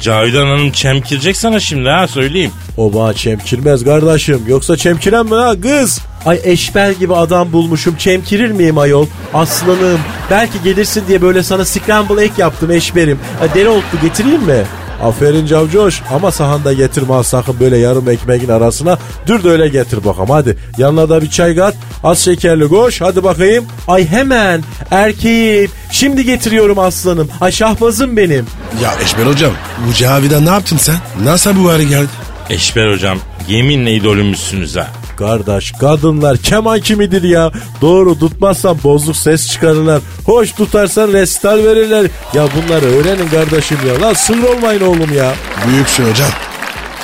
[0.01, 2.51] Cavidan Hanım çemkirecek sana şimdi ha söyleyeyim.
[2.77, 4.43] O bana çemkirmez kardeşim.
[4.47, 5.99] Yoksa çemkiren mi ha kız?
[6.25, 7.95] Ay eşber gibi adam bulmuşum.
[7.95, 9.05] Çemkirir miyim ayol?
[9.33, 9.99] Aslanım.
[10.31, 13.19] Belki gelirsin diye böyle sana scramble egg yaptım eşberim.
[13.55, 14.63] Dereotlu getireyim mi?
[15.03, 18.97] Aferin Cavcoş ama sahanda getirme ha sakın böyle yarım ekmeğin arasına.
[19.27, 20.57] Dur da öyle getir bakalım hadi.
[20.77, 21.75] Yanına da bir çay kat.
[22.03, 23.65] Az şekerli koş hadi bakayım.
[23.87, 25.71] Ay hemen erkeğim.
[25.91, 27.29] Şimdi getiriyorum aslanım.
[27.41, 28.45] Ay şahbazım benim.
[28.83, 29.51] Ya Eşber hocam
[29.87, 30.95] bu Cavidan ne yaptın sen?
[31.23, 32.07] Nasıl bu hale geldi?
[32.49, 34.87] Eşber hocam yeminle idolümüzsünüz ha.
[35.17, 37.51] Kardeş kadınlar keman kimidir ya.
[37.81, 40.01] Doğru tutmazsan bozuk ses çıkarırlar.
[40.25, 42.05] Hoş tutarsan restal verirler.
[42.33, 44.01] Ya bunları öğrenin kardeşim ya.
[44.01, 45.33] Lan sır olmayın oğlum ya.
[45.67, 46.29] Büyüksün hocam.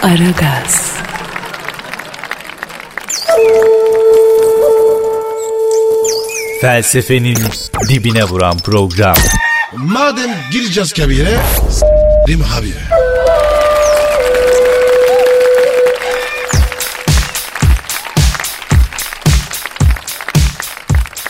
[0.03, 0.93] Aragaz,
[6.61, 7.37] Felsefenin
[7.89, 9.15] dibine vuran program.
[9.77, 11.37] Madem gireceğiz kabire
[11.69, 12.73] s**rim abi.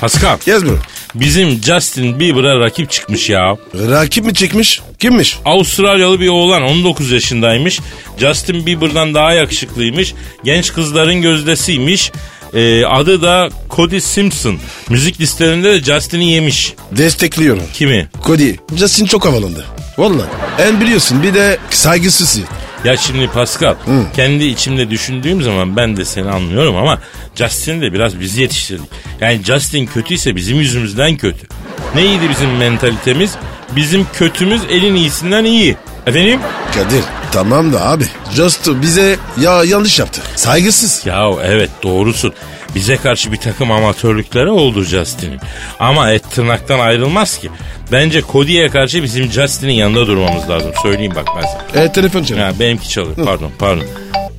[0.04, 0.78] Pascal Yes bro.
[1.16, 3.58] bizim Justin Bieber'a rakip çıkmış ya.
[3.76, 4.82] Rakip mi çekmiş?
[5.00, 5.40] Kimmiş?
[5.46, 7.80] Avustralyalı bir oğlan 19 yaşındaymış.
[8.18, 10.14] Justin Bieber'dan daha yakışıklıymış.
[10.44, 12.12] Genç kızların gözdesiymiş.
[12.54, 14.58] Ee, adı da Cody Simpson.
[14.90, 16.74] Müzik listelerinde de Justin'i yemiş.
[16.92, 17.64] Destekliyorum.
[17.74, 18.08] Kimi?
[18.26, 18.54] Cody.
[18.76, 19.66] Justin çok havalandı.
[19.98, 20.28] Vallahi.
[20.60, 22.42] En biliyorsun bir de saygısızı.
[22.86, 23.76] Ya şimdi Pascal
[24.16, 27.00] kendi içimde düşündüğüm zaman ben de seni anlıyorum ama
[27.36, 28.90] Justin'i de biraz bizi yetiştirdik.
[29.22, 31.48] Yani Justin kötüyse bizim yüzümüzden kötü.
[31.96, 33.36] Neydi bizim mentalitemiz?
[33.76, 35.78] Bizim kötümüz elin iyisinden iyi.
[36.08, 36.40] Efendim?
[36.76, 38.06] Kadir tamam da abi.
[38.36, 40.22] Justin bize ya yanlış yaptı.
[40.36, 41.06] Saygısız.
[41.06, 42.34] Ya evet doğrusun.
[42.76, 45.40] Bize karşı bir takım amatörlükleri oldu Justin'in.
[45.80, 47.50] Ama et tırnaktan ayrılmaz ki.
[47.94, 50.72] Bence Cody'ye karşı bizim Justin'in yanında durmamız lazım.
[50.82, 51.84] Söyleyeyim bak ben sana.
[51.84, 52.46] E telefon çalıyor.
[52.46, 53.16] Ha, benimki çalıyor.
[53.26, 53.86] Pardon pardon.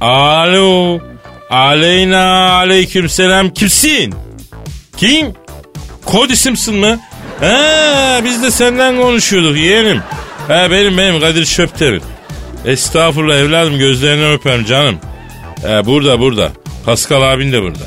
[0.00, 1.00] Alo.
[1.50, 3.50] Aleyna aleyküm selam.
[3.50, 4.14] Kimsin?
[4.96, 5.32] Kim?
[6.06, 7.00] Cody Simpson mı?
[7.40, 10.00] He biz de senden konuşuyorduk yeğenim.
[10.48, 12.02] He benim benim Kadir Şöptemir.
[12.66, 14.98] Estağfurullah evladım gözlerinden öperim canım.
[15.62, 16.52] He burada burada.
[16.86, 17.84] Pascal abin de burada.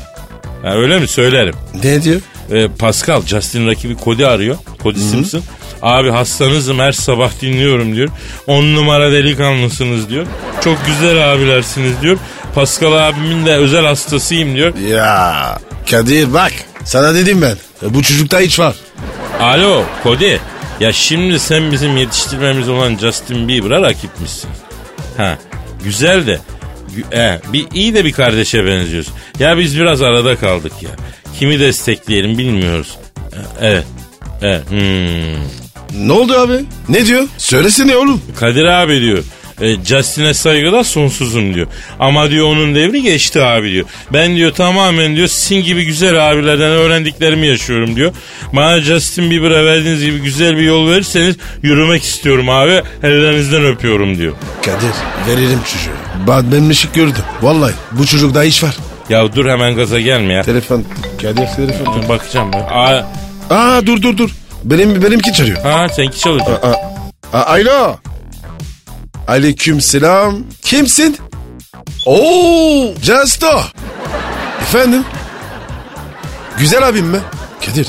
[0.62, 1.54] Ha, öyle mi söylerim.
[1.84, 2.20] Ne diyor?
[2.52, 4.56] Ee, Pascal Justin rakibi Cody arıyor.
[4.82, 5.42] Cody Simpson.
[5.82, 8.08] Abi hastanızım her sabah dinliyorum diyor.
[8.46, 10.26] On numara delikanlısınız diyor.
[10.64, 12.18] Çok güzel abilersiniz diyor.
[12.54, 14.74] Pascal abimin de özel hastasıyım diyor.
[14.76, 15.58] Ya
[15.90, 16.52] Kadir bak
[16.84, 17.56] sana dedim ben.
[17.82, 18.74] Bu çocukta hiç var.
[19.40, 20.36] Alo Cody.
[20.80, 24.50] Ya şimdi sen bizim yetiştirmemiz olan Justin Bieber'a rakipmişsin.
[25.16, 25.38] Ha
[25.84, 26.40] güzel de
[27.12, 29.14] e, bir iyi de bir kardeşe benziyorsun.
[29.38, 30.90] Ya biz biraz arada kaldık ya.
[31.38, 32.96] Kimi destekleyelim bilmiyoruz.
[33.16, 33.84] E, Evet.
[34.42, 34.70] Evet.
[34.70, 35.42] Hmm.
[35.96, 36.64] Ne oldu abi?
[36.88, 37.22] Ne diyor?
[37.38, 38.20] Söylesene oğlum.
[38.40, 39.18] Kadir abi diyor.
[39.60, 41.66] E, Justin'e saygıda sonsuzum diyor.
[41.98, 43.86] Ama diyor onun devri geçti abi diyor.
[44.12, 48.12] Ben diyor tamamen diyor sizin gibi güzel abilerden öğrendiklerimi yaşıyorum diyor.
[48.52, 52.82] Bana Justin Bieber'a verdiğiniz gibi güzel bir yol verirseniz yürümek istiyorum abi.
[53.02, 54.32] Ellerinizden öpüyorum diyor.
[54.64, 54.94] Kadir
[55.28, 55.90] veririm çocuğu.
[56.28, 57.22] Ben benim ışık gördüm.
[57.42, 58.76] Vallahi bu çocukta iş var.
[59.08, 60.42] Ya dur hemen gaza gelme ya.
[60.42, 60.84] Telefon.
[61.22, 62.02] Kadir telefon.
[62.02, 62.60] Dur bakacağım ben.
[62.70, 63.06] Aa,
[63.50, 64.30] Aa dur dur dur.
[64.64, 65.58] Benim benimki çalıyor.
[65.62, 66.64] ha seninki çalacak.
[67.32, 67.96] Aa, alo.
[69.28, 70.38] Aleyküm selam.
[70.62, 71.16] Kimsin?
[72.06, 73.60] Oo, Justo.
[74.62, 75.04] Efendim?
[76.58, 77.18] Güzel abim mi?
[77.66, 77.86] Kadir.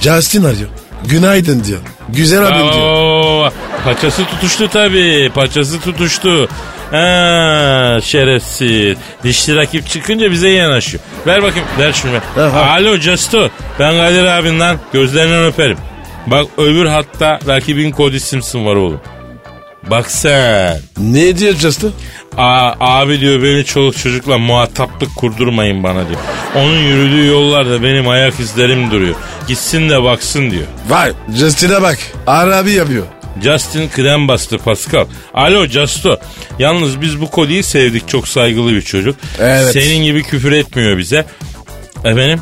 [0.00, 0.68] Justin arıyor.
[1.04, 1.80] Günaydın diyor.
[2.08, 2.86] Güzel abim diyor.
[2.86, 3.50] Oo,
[3.84, 5.30] paçası tutuştu tabii.
[5.34, 6.48] Paçası tutuştu.
[6.90, 8.96] Ha, şerefsiz.
[9.24, 11.02] Dişli rakip çıkınca bize yanaşıyor.
[11.26, 12.44] Ver bakayım ver şunu ver.
[12.44, 12.60] Aha.
[12.70, 13.48] Alo Justo.
[13.78, 14.76] Ben Kadir abin lan.
[14.92, 15.78] Gözlerinden öperim.
[16.26, 19.00] Bak öbür hatta rakibin Cody Simpson var oğlum.
[19.90, 20.80] Bak sen.
[20.98, 21.88] Ne diyor Justo?
[22.36, 26.20] Aa, abi diyor beni çoluk çocukla muhataplık kurdurmayın bana diyor.
[26.56, 29.14] Onun yürüdüğü yollarda benim ayak izlerim duruyor.
[29.48, 30.66] Gitsin de baksın diyor.
[30.88, 31.98] Vay Justin'e bak.
[32.26, 33.04] Arabi yapıyor.
[33.42, 35.06] Justin krem bastı Pascal.
[35.34, 36.16] Alo Justo.
[36.58, 38.08] Yalnız biz bu Cody'yi sevdik.
[38.08, 39.16] Çok saygılı bir çocuk.
[39.40, 39.72] Evet.
[39.72, 41.24] Senin gibi küfür etmiyor bize.
[42.04, 42.40] Efendim?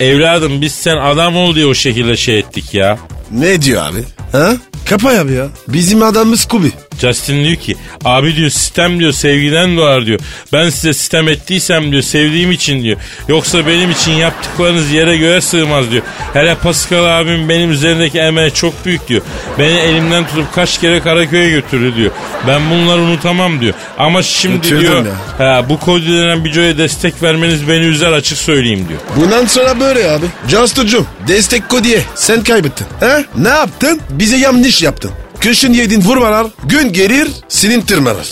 [0.00, 2.98] Evladım biz sen adam ol diye o şekilde şey ettik ya.
[3.30, 4.04] Ne diyor abi?
[4.32, 4.52] Ha?
[4.88, 5.48] Kapa abi ya.
[5.68, 6.72] Bizim adamımız Kubi.
[7.00, 10.20] Justin diyor ki abi diyor sistem diyor sevgiden doğar diyor.
[10.52, 12.96] Ben size sistem ettiysem diyor sevdiğim için diyor.
[13.28, 16.02] Yoksa benim için yaptıklarınız yere göğe sığmaz diyor.
[16.32, 19.22] Hele Pascal abim benim üzerindeki emeği çok büyük diyor.
[19.58, 22.10] Beni elimden tutup kaç kere Karaköy'e götürdü diyor.
[22.46, 23.74] Ben bunları unutamam diyor.
[23.98, 25.06] Ama şimdi Götürdüm diyor
[25.38, 29.00] ha, bu Cody denen videoya destek vermeniz beni üzer açık söyleyeyim diyor.
[29.16, 30.26] Bundan sonra böyle abi.
[30.48, 32.86] Justo'cum destek Cody'ye sen kaybettin.
[33.00, 33.22] Ha?
[33.38, 34.00] Ne yaptın?
[34.10, 35.10] Bize yanlış yaptın.
[35.40, 38.26] Kışın yedin vurmalar, gün gelir senin tırmalar.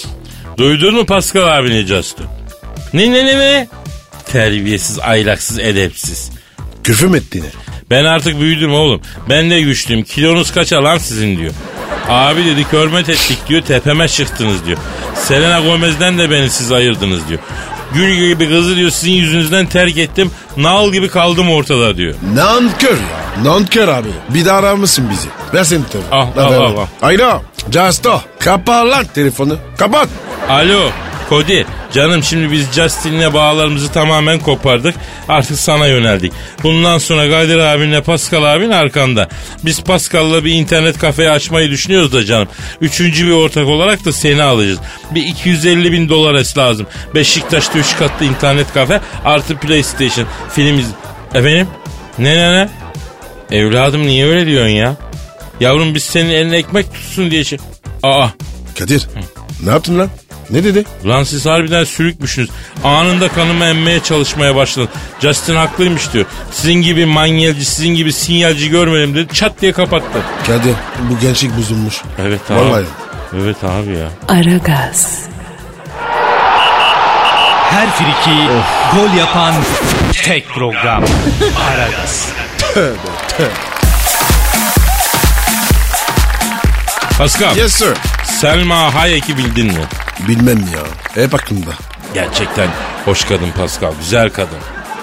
[0.57, 2.27] Duydun mu Pascal abini Justin?
[2.94, 3.68] Ne ne ne ne?
[4.33, 6.31] Terbiyesiz, ahlaksız, edepsiz.
[6.85, 7.47] Küfür ettiğini?
[7.90, 9.01] Ben artık büyüdüm oğlum.
[9.29, 10.05] Ben de güçlüyüm.
[10.05, 11.53] Kilonuz kaça lan sizin diyor.
[12.09, 14.79] Abi dedi hürmet ettik diyor tepeme çıktınız diyor.
[15.14, 17.40] Selena Gomez'den de beni siz ayırdınız diyor.
[17.94, 20.31] Gül gibi kızı diyor sizin yüzünüzden terk ettim.
[20.57, 22.14] Nal gibi kaldım ortada diyor.
[22.35, 23.44] Nankör ya.
[23.44, 24.09] Nankör abi.
[24.29, 25.29] Bir daha arar mısın bizi?
[25.55, 26.29] Ver senin telefonu.
[26.37, 26.59] Ver, al, ver.
[26.59, 26.87] al.
[27.03, 27.42] Alo.
[27.70, 28.20] Justo.
[28.38, 29.57] Kapa lan telefonu.
[29.79, 30.09] Kapat.
[30.48, 30.90] Alo
[31.29, 31.62] Cody
[31.93, 34.95] canım şimdi biz Justin'le bağlarımızı tamamen kopardık.
[35.29, 36.33] Artık sana yöneldik.
[36.62, 39.29] Bundan sonra Kadir abinle Pascal abin arkanda.
[39.64, 42.49] Biz Pascal'la bir internet kafe açmayı düşünüyoruz da canım.
[42.81, 44.79] Üçüncü bir ortak olarak da seni alacağız.
[45.11, 46.87] Bir 250 bin dolar es lazım.
[47.14, 50.27] Beşiktaş'ta üç katlı internet kafe artı PlayStation.
[50.55, 50.87] Film iz...
[51.35, 51.69] Efendim?
[52.19, 52.69] Ne ne ne?
[53.51, 54.97] Evladım niye öyle diyorsun ya?
[55.61, 57.59] Yavrum biz senin eline ekmek tutsun diye şey...
[58.03, 58.29] Aa
[58.79, 59.09] Kadir.
[59.64, 60.09] Ne yaptın lan?
[60.51, 60.85] Ne dedi?
[61.07, 62.51] Lan siz harbiden sürükmüşsünüz.
[62.85, 64.89] Anında kanımı emmeye çalışmaya başladın.
[65.21, 66.25] Justin haklıymış diyor.
[66.53, 69.35] Sizin gibi manyelci, sizin gibi sinyalci görmedim dedi.
[69.35, 70.19] Çat diye kapattı.
[70.47, 70.75] Kadir
[71.11, 71.95] bu gençlik bozulmuş.
[72.23, 72.61] Evet abi.
[72.61, 72.85] Vallahi.
[73.43, 74.09] Evet abi ya.
[74.29, 75.09] Aragaz,
[77.71, 78.37] Her friki
[78.95, 79.55] gol yapan
[80.25, 81.05] tek program.
[81.71, 82.29] Aragaz.
[87.19, 87.95] Pascal, Yes sir.
[88.25, 89.85] Selma Hayek'i bildin mi?
[90.28, 90.83] Bilmem ya.
[91.22, 91.70] Hep aklımda.
[92.14, 92.68] Gerçekten
[93.04, 93.92] hoş kadın Pascal.
[94.00, 94.59] Güzel kadın.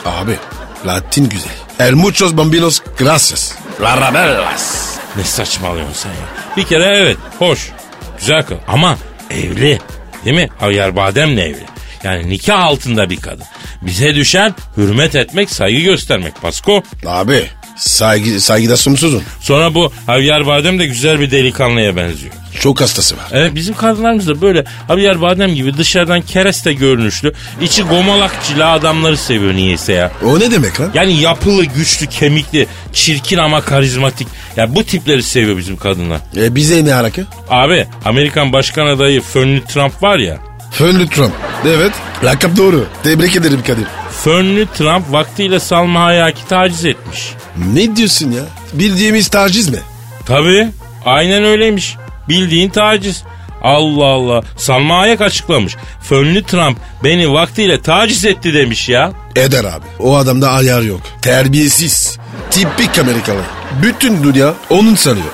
[0.05, 0.37] Abi.
[0.85, 1.51] Latin güzel.
[1.79, 3.51] El muchos bambinos gracias.
[3.81, 4.95] Larabellas.
[5.15, 6.55] Ne saçmalıyorsun sen ya?
[6.57, 7.71] Bir kere evet, hoş.
[8.19, 8.97] Güzel kadın ama
[9.29, 9.79] evli.
[10.25, 10.49] Değil mi?
[10.59, 11.65] Havyar Badem'le evli.
[12.03, 13.45] Yani nikah altında bir kadın.
[13.81, 16.83] Bize düşen hürmet etmek, saygı göstermek Pasko.
[17.05, 17.49] Abi.
[17.75, 19.23] Saygı, saygıda sonsuzun.
[19.41, 22.33] Sonra bu Javier Badem de güzel bir delikanlıya benziyor.
[22.59, 23.25] Çok hastası var.
[23.31, 29.53] Evet bizim kadınlarımız da böyle Javier Badem gibi dışarıdan kereste görünüşlü, içi gomalakçılı adamları seviyor
[29.53, 30.11] niyeyse ya.
[30.25, 30.91] O ne demek lan?
[30.93, 34.27] Yani yapılı, güçlü, kemikli, çirkin ama karizmatik.
[34.57, 36.19] Ya bu tipleri seviyor bizim kadınlar.
[36.37, 37.21] E bize ne alaka?
[37.49, 40.37] Abi Amerikan başkan adayı Fönlü Trump var ya.
[40.71, 41.33] Fönlü Trump.
[41.67, 41.91] Evet.
[42.23, 42.85] Lakap doğru.
[43.03, 43.85] Tebrik ederim Kadir.
[44.23, 47.33] Fönlü Trump vaktiyle Salma Hayek'i taciz etmiş.
[47.73, 48.41] Ne diyorsun ya?
[48.73, 49.79] Bildiğimiz taciz mi?
[50.25, 50.67] Tabii
[51.05, 51.95] aynen öyleymiş.
[52.29, 53.23] Bildiğin taciz.
[53.61, 54.43] Allah Allah.
[54.57, 55.75] Salma Hayek açıklamış.
[56.01, 59.11] Fönlü Trump beni vaktiyle taciz etti demiş ya.
[59.35, 59.85] Eder abi.
[59.99, 61.01] O adamda ayar yok.
[61.21, 62.17] Terbiyesiz.
[62.51, 63.41] Tipik Amerikalı.
[63.81, 65.25] Bütün dünya onun sanıyor.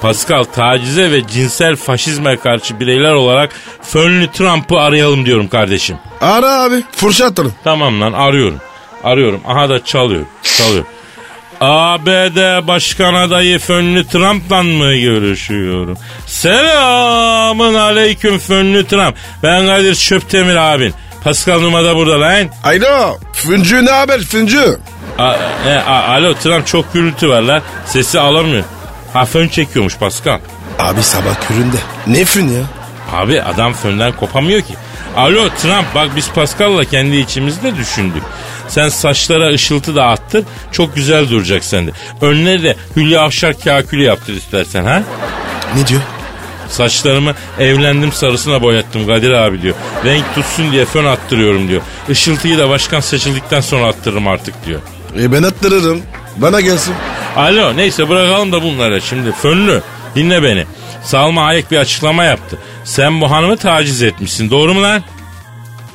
[0.00, 3.50] Pascal tacize ve cinsel faşizme karşı bireyler olarak
[3.82, 5.96] fönlü Trump'ı arayalım diyorum kardeşim.
[6.20, 6.82] Ara abi.
[6.92, 7.54] Fırça atalım.
[7.64, 8.60] Tamam lan arıyorum.
[9.04, 9.40] Arıyorum.
[9.46, 10.24] Aha da çalıyor.
[10.42, 10.84] Çalıyor.
[11.60, 15.98] ABD Başkan adayı Fönlü Trump'la mı görüşüyorum?
[16.26, 19.16] Selamın aleyküm Fönlü Trump.
[19.42, 20.94] Ben Kadir Çöptemir abin.
[21.24, 22.48] Pascal Numa da burada lan.
[22.64, 23.18] Alo.
[23.32, 24.78] Füncü ne haber Füncü?
[25.18, 25.34] A,
[25.66, 27.62] e, a, alo Trump çok gürültü var lan.
[27.86, 28.64] Sesi alamıyor.
[29.16, 30.38] Ha fön çekiyormuş Pascal.
[30.78, 31.76] Abi sabah köründe.
[32.06, 32.62] Ne fün ya?
[33.12, 34.74] Abi adam fönden kopamıyor ki.
[35.16, 38.22] Alo Trump bak biz Pascal'la kendi içimizde düşündük.
[38.68, 41.90] Sen saçlara ışıltı da attır çok güzel duracak sende.
[42.20, 45.02] Önleri de Hülya Avşar kakülü yaptır istersen ha.
[45.76, 46.00] Ne diyor?
[46.68, 49.74] Saçlarımı evlendim sarısına boyattım Kadir abi diyor.
[50.04, 51.82] Renk tutsun diye fön attırıyorum diyor.
[52.08, 54.80] Işıltıyı da başkan seçildikten sonra attırırım artık diyor.
[55.18, 56.02] E ben attırırım.
[56.36, 56.94] Bana gelsin.
[57.36, 59.32] Alo neyse bırakalım da bunları şimdi.
[59.32, 59.82] Fönlü
[60.14, 60.64] dinle beni.
[61.02, 62.58] Salma Hayek bir açıklama yaptı.
[62.84, 65.02] Sen bu hanımı taciz etmişsin doğru mu lan?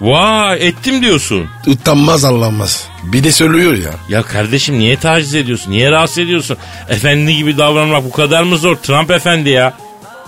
[0.01, 1.49] Vay ettim diyorsun.
[1.67, 2.88] Utanmaz anlanmaz.
[3.04, 3.91] Bir de söylüyor ya.
[4.10, 5.71] Ya kardeşim niye taciz ediyorsun?
[5.71, 6.58] Niye rahatsız ediyorsun?
[6.89, 8.75] Efendi gibi davranmak bu kadar mı zor?
[8.75, 9.73] Trump efendi ya.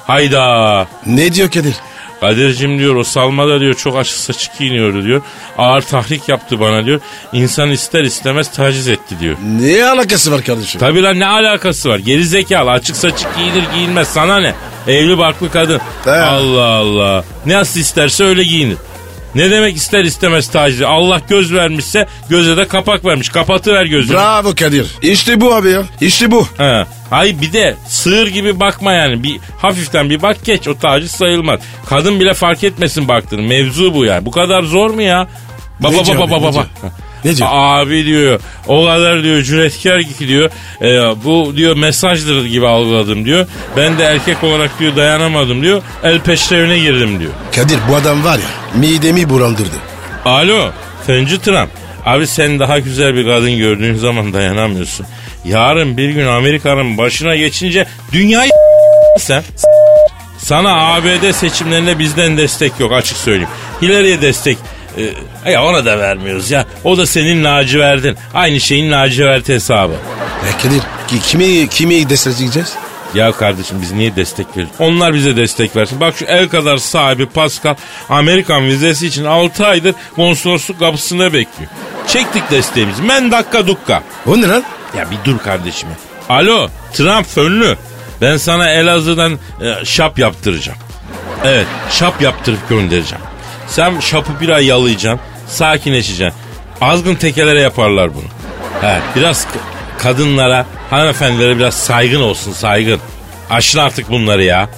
[0.08, 0.88] Hayda.
[1.06, 1.76] Ne diyor Kadir?
[2.24, 5.22] Kadir'cim diyor o salmada diyor çok açık saçık giyiniyordu diyor.
[5.58, 7.00] Ağır tahrik yaptı bana diyor.
[7.34, 9.38] İnsan ister istemez taciz etti diyor.
[9.60, 10.80] Ne alakası var kardeşim?
[10.80, 12.00] Tabi lan ne alakası var?
[12.00, 14.56] Geri zekalı açık saçık giyinir giyinmez sana ne?
[14.88, 15.80] Evli barklı kadın.
[16.06, 16.12] He.
[16.12, 17.24] Allah Allah.
[17.46, 18.78] Ne isterse öyle giyinir.
[19.36, 20.82] Ne demek ister istemez taciz?
[20.82, 23.30] Allah göz vermişse göze de kapak vermiş.
[23.30, 24.18] Kapatıver gözünü.
[24.18, 24.96] Bravo Kadir.
[25.02, 25.84] İşte bu abi ya.
[26.02, 26.48] İşte bu.
[26.58, 26.86] He.
[27.10, 29.24] Hayır bir de sığır gibi bakma yani.
[29.24, 31.60] Bir hafiften bir bak geç o taciz sayılmaz.
[31.86, 33.42] Kadın bile fark etmesin baktığını.
[33.42, 34.26] Mevzu bu yani.
[34.26, 35.28] Bu kadar zor mu ya?
[35.80, 36.66] Baba Ne baba diyor baba abi, ne baba.
[37.26, 37.50] Ne diyor?
[37.52, 40.50] Abi diyor o kadar diyor cüretkar ki diyor.
[40.82, 43.48] e, bu diyor mesajdır gibi algıladım diyor.
[43.78, 45.82] Ben de erkek olarak diyor dayanamadım diyor.
[46.04, 47.32] El peşrevine girdim diyor.
[47.56, 49.76] Kadir bu adam var ya midemi bulandırdı.
[50.26, 50.72] Alo
[51.08, 51.70] Fenci Trump.
[52.06, 55.06] Abi sen daha güzel bir kadın gördüğün zaman dayanamıyorsun.
[55.46, 58.52] Yarın bir gün Amerika'nın başına geçince dünyayı
[59.20, 59.44] sen.
[60.38, 63.50] Sana ABD seçimlerinde bizden destek yok açık söyleyeyim.
[63.82, 64.58] Hillary'e destek
[65.46, 66.66] e, ya ona da vermiyoruz ya.
[66.84, 68.18] O da senin laciverdin.
[68.34, 69.94] Aynı şeyin lacivert hesabı.
[70.48, 72.74] Ya Kadir ki, kimi, kimi destekleyeceğiz?
[73.16, 74.76] Ya kardeşim biz niye destek veriyoruz?
[74.80, 76.00] Onlar bize destek versin.
[76.00, 77.76] Bak şu el kadar sahibi Pascal
[78.10, 81.72] Amerikan vizesi için 6 aydır konsolosluk kapısında bekliyor.
[82.08, 83.02] Çektik desteğimizi.
[83.02, 84.04] Men dakika dukka.
[84.28, 84.64] O ne lan?
[84.98, 85.90] Ya bir dur kardeşim.
[85.90, 85.96] ya.
[86.36, 87.78] Alo Trump fönlü.
[88.22, 90.78] Ben sana Elazığ'dan e, şap yaptıracağım.
[91.46, 93.24] Evet şap yaptırıp göndereceğim.
[93.68, 95.20] Sen şapı bir ay yalayacaksın.
[95.48, 96.40] Sakinleşeceksin.
[96.82, 98.24] Azgın tekelere yaparlar bunu.
[98.82, 99.48] He, biraz
[99.98, 103.00] kadınlara, hanımefendilere biraz saygın olsun saygın.
[103.50, 104.70] Aşın artık bunları ya.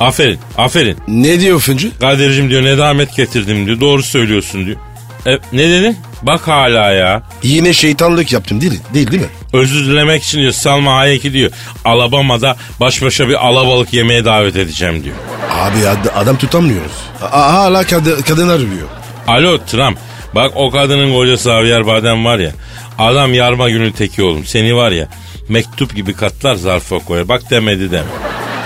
[0.00, 0.98] Aferin, aferin.
[1.08, 1.98] Ne diyor Füncü?
[1.98, 3.80] Kadir'cim diyor nedamet getirdim diyor.
[3.80, 4.76] Doğru söylüyorsun diyor.
[5.26, 5.96] E, ne dedin?
[6.22, 7.22] Bak hala ya.
[7.42, 9.28] Yine şeytanlık yaptım değil, değil değil mi?
[9.54, 11.50] Özür dilemek için diyor Salma Hayek'i diyor.
[11.84, 15.16] Alabama'da baş başa bir alabalık yemeye davet edeceğim diyor.
[15.50, 16.92] Abi ad- adam tutamıyoruz.
[17.22, 18.88] A- hala kad- kadın arıyor.
[19.28, 19.98] Alo Trump.
[20.34, 22.50] Bak o kadının kocası Javier Badem var ya.
[22.98, 24.44] Adam yarma günü teki oğlum.
[24.44, 25.06] Seni var ya
[25.48, 27.28] mektup gibi katlar zarfa koyar.
[27.28, 28.04] Bak demedi deme.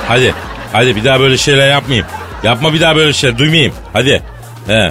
[0.09, 0.35] Hadi.
[0.73, 2.07] Hadi bir daha böyle şeyler yapmayayım.
[2.43, 3.73] Yapma bir daha böyle şeyler duymayayım.
[3.93, 4.23] Hadi.
[4.67, 4.91] He.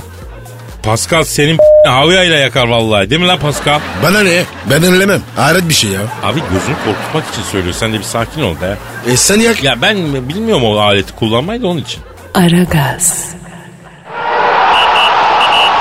[0.84, 1.58] Pascal senin
[1.88, 3.10] havya ile yakar vallahi.
[3.10, 3.80] Değil mi lan Pascal?
[4.04, 4.44] Bana ne?
[4.70, 5.22] Ben önlemem.
[5.36, 6.02] Hayret bir şey ya.
[6.24, 7.74] Abi gözünü korkutmak için söylüyor.
[7.74, 8.78] Sen de bir sakin ol be.
[9.12, 9.64] E sen yak.
[9.64, 9.98] Ya ben
[10.30, 12.02] bilmiyorum o aleti kullanmayı da onun için.
[12.34, 13.26] Aragaz,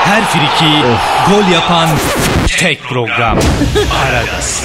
[0.05, 0.73] Her friki
[1.31, 1.89] gol yapan
[2.59, 3.39] tek program.
[4.09, 4.63] Aragaz.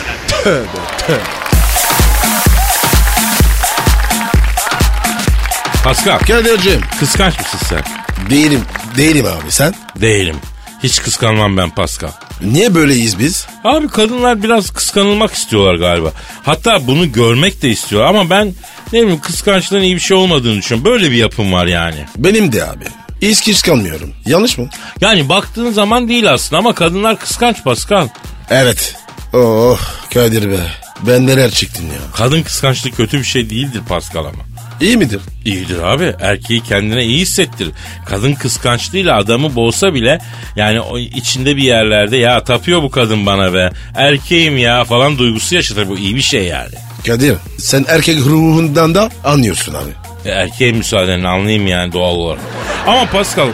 [5.83, 6.81] Pascal Kadir'cim.
[6.99, 7.81] kıskanç mısın sen?
[8.29, 8.61] Değilim.
[8.97, 9.73] Değilim abi sen.
[10.01, 10.35] Değilim.
[10.83, 12.11] Hiç kıskanmam ben Pascal.
[12.41, 13.47] Niye böyleyiz biz?
[13.63, 16.11] Abi kadınlar biraz kıskanılmak istiyorlar galiba.
[16.43, 18.53] Hatta bunu görmek de istiyor ama ben
[18.93, 20.91] ne bileyim kıskançlığın iyi bir şey olmadığını düşünüyorum.
[20.91, 22.05] Böyle bir yapım var yani.
[22.17, 22.85] Benim de abi.
[23.21, 24.13] Hiç kalmıyorum.
[24.25, 24.69] Yanlış mı?
[25.01, 28.07] Yani baktığın zaman değil aslında ama kadınlar kıskanç Pascal.
[28.49, 28.95] Evet.
[29.33, 29.79] Oh
[30.13, 30.59] Kadir be.
[31.01, 31.99] Ben neler çektim ya.
[32.15, 34.50] Kadın kıskançlık kötü bir şey değildir Pascal ama.
[34.81, 35.21] İyi midir?
[35.45, 36.13] İyidir abi.
[36.21, 37.71] Erkeği kendine iyi hissettirir.
[38.05, 40.19] Kadın kıskançlığıyla adamı boğsa bile
[40.55, 43.69] yani o içinde bir yerlerde ya tapıyor bu kadın bana be.
[43.95, 45.89] Erkeğim ya falan duygusu yaşatır.
[45.89, 46.73] Bu iyi bir şey yani.
[47.07, 49.91] Kadir sen erkek ruhundan da anlıyorsun abi.
[50.29, 52.41] E, erkeğin müsaadenle anlayayım yani doğal olarak.
[52.87, 53.47] Ama Pascal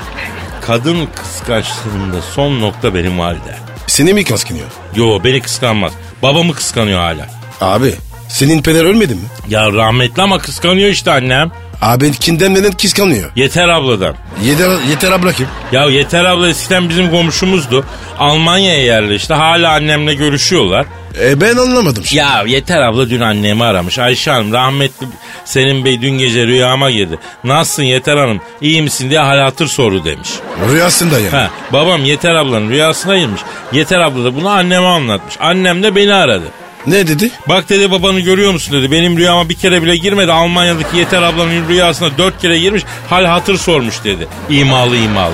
[0.62, 3.56] kadın kıskançlığında son nokta benim valide.
[3.88, 4.68] Seni mi kıskanıyor?
[4.96, 5.92] Yo beni kıskanmaz.
[6.24, 7.28] Babamı kıskanıyor hala.
[7.62, 7.94] Abi
[8.30, 9.22] Senin peder ölmedi mi?
[9.50, 11.52] Ya rahmetli ama kıskanıyor işte annem.
[11.82, 13.32] Abi kimden neden kıskanıyor?
[13.36, 14.16] Yeter abladan.
[14.44, 15.48] Yeter, yeter abla kim?
[15.72, 17.86] Ya Yeter abla eskiden bizim komşumuzdu.
[18.20, 19.34] Almanya'ya yerleşti.
[19.34, 20.86] Hala annemle görüşüyorlar.
[21.22, 22.20] E ben anlamadım şimdi.
[22.20, 24.00] Ya Yeter abla dün annemi aramış.
[24.00, 25.08] Ayşe Hanım rahmetli
[25.46, 27.20] Selim Bey dün gece rüyama girdi.
[27.44, 30.30] Nasılsın Yeter Hanım iyi misin diye hal hatır soru demiş.
[30.72, 31.30] Rüyasında yani.
[31.30, 33.42] Ha, babam Yeter ablanın rüyasına girmiş.
[33.72, 35.36] Yeter abla da bunu anneme anlatmış.
[35.40, 36.46] Annem de beni aradı.
[36.88, 37.32] Ne dedi?
[37.50, 38.92] Bak dedi babanı görüyor musun dedi.
[38.92, 40.32] Benim rüyama bir kere bile girmedi.
[40.32, 42.84] Almanya'daki Yeter ablanın rüyasına dört kere girmiş.
[43.10, 44.28] Hal hatır sormuş dedi.
[44.50, 45.34] İmalı imalı.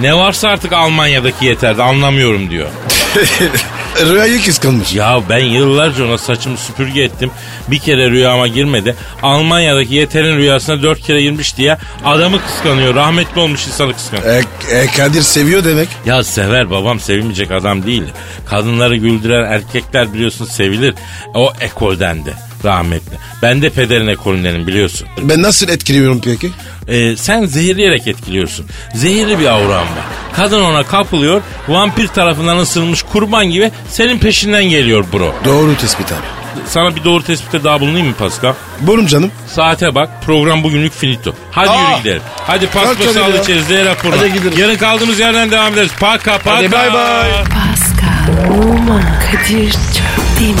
[0.00, 2.68] Ne varsa artık Almanya'daki Yeter'de anlamıyorum diyor.
[4.00, 4.94] Rüyayı kıskanmış.
[4.94, 7.30] Ya ben yıllarca ona saçımı süpürge ettim.
[7.68, 8.96] Bir kere rüyama girmedi.
[9.22, 12.94] Almanya'daki Yeter'in rüyasına dört kere girmiş diye adamı kıskanıyor.
[12.94, 14.34] Rahmetli olmuş insanı kıskanıyor.
[14.34, 15.88] E, e, Kadir seviyor demek.
[16.06, 18.04] Ya sever babam sevilmeyecek adam değil.
[18.46, 20.94] Kadınları güldüren erkekler biliyorsun sevilir.
[21.34, 22.34] O ekoldendi
[22.64, 23.16] rahmetli.
[23.42, 25.08] Ben de pederin ekolündenim biliyorsun.
[25.22, 26.50] Ben nasıl etkiliyorum peki?
[26.88, 28.66] Ee, sen zehirleyerek etkiliyorsun.
[28.94, 30.04] Zehirli bir auran var.
[30.36, 31.42] Kadın ona kapılıyor.
[31.68, 35.34] Vampir tarafından ısırılmış kurban gibi senin peşinden geliyor bro.
[35.44, 36.42] Doğru tespit abi.
[36.66, 38.52] Sana bir doğru tespitte daha bulunayım mı Pascal?
[38.80, 39.30] Buyurun canım.
[39.46, 41.34] Saate bak program bugünlük finito.
[41.50, 41.90] Hadi Aa!
[41.90, 42.22] yürü gidelim.
[42.46, 43.42] Hadi Kalk paspası Kadir al ya.
[43.42, 44.20] içeriz Z raporuna.
[44.20, 44.58] Hadi gidelim.
[44.58, 45.90] Yarın kaldığımız yerden devam ederiz.
[46.00, 46.56] Paka paka.
[46.56, 47.30] Hadi bay bay.
[47.44, 49.02] Pascal, Oman,
[49.32, 50.60] Kadir çok değil mi?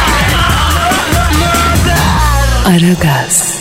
[2.65, 3.60] Aragaz.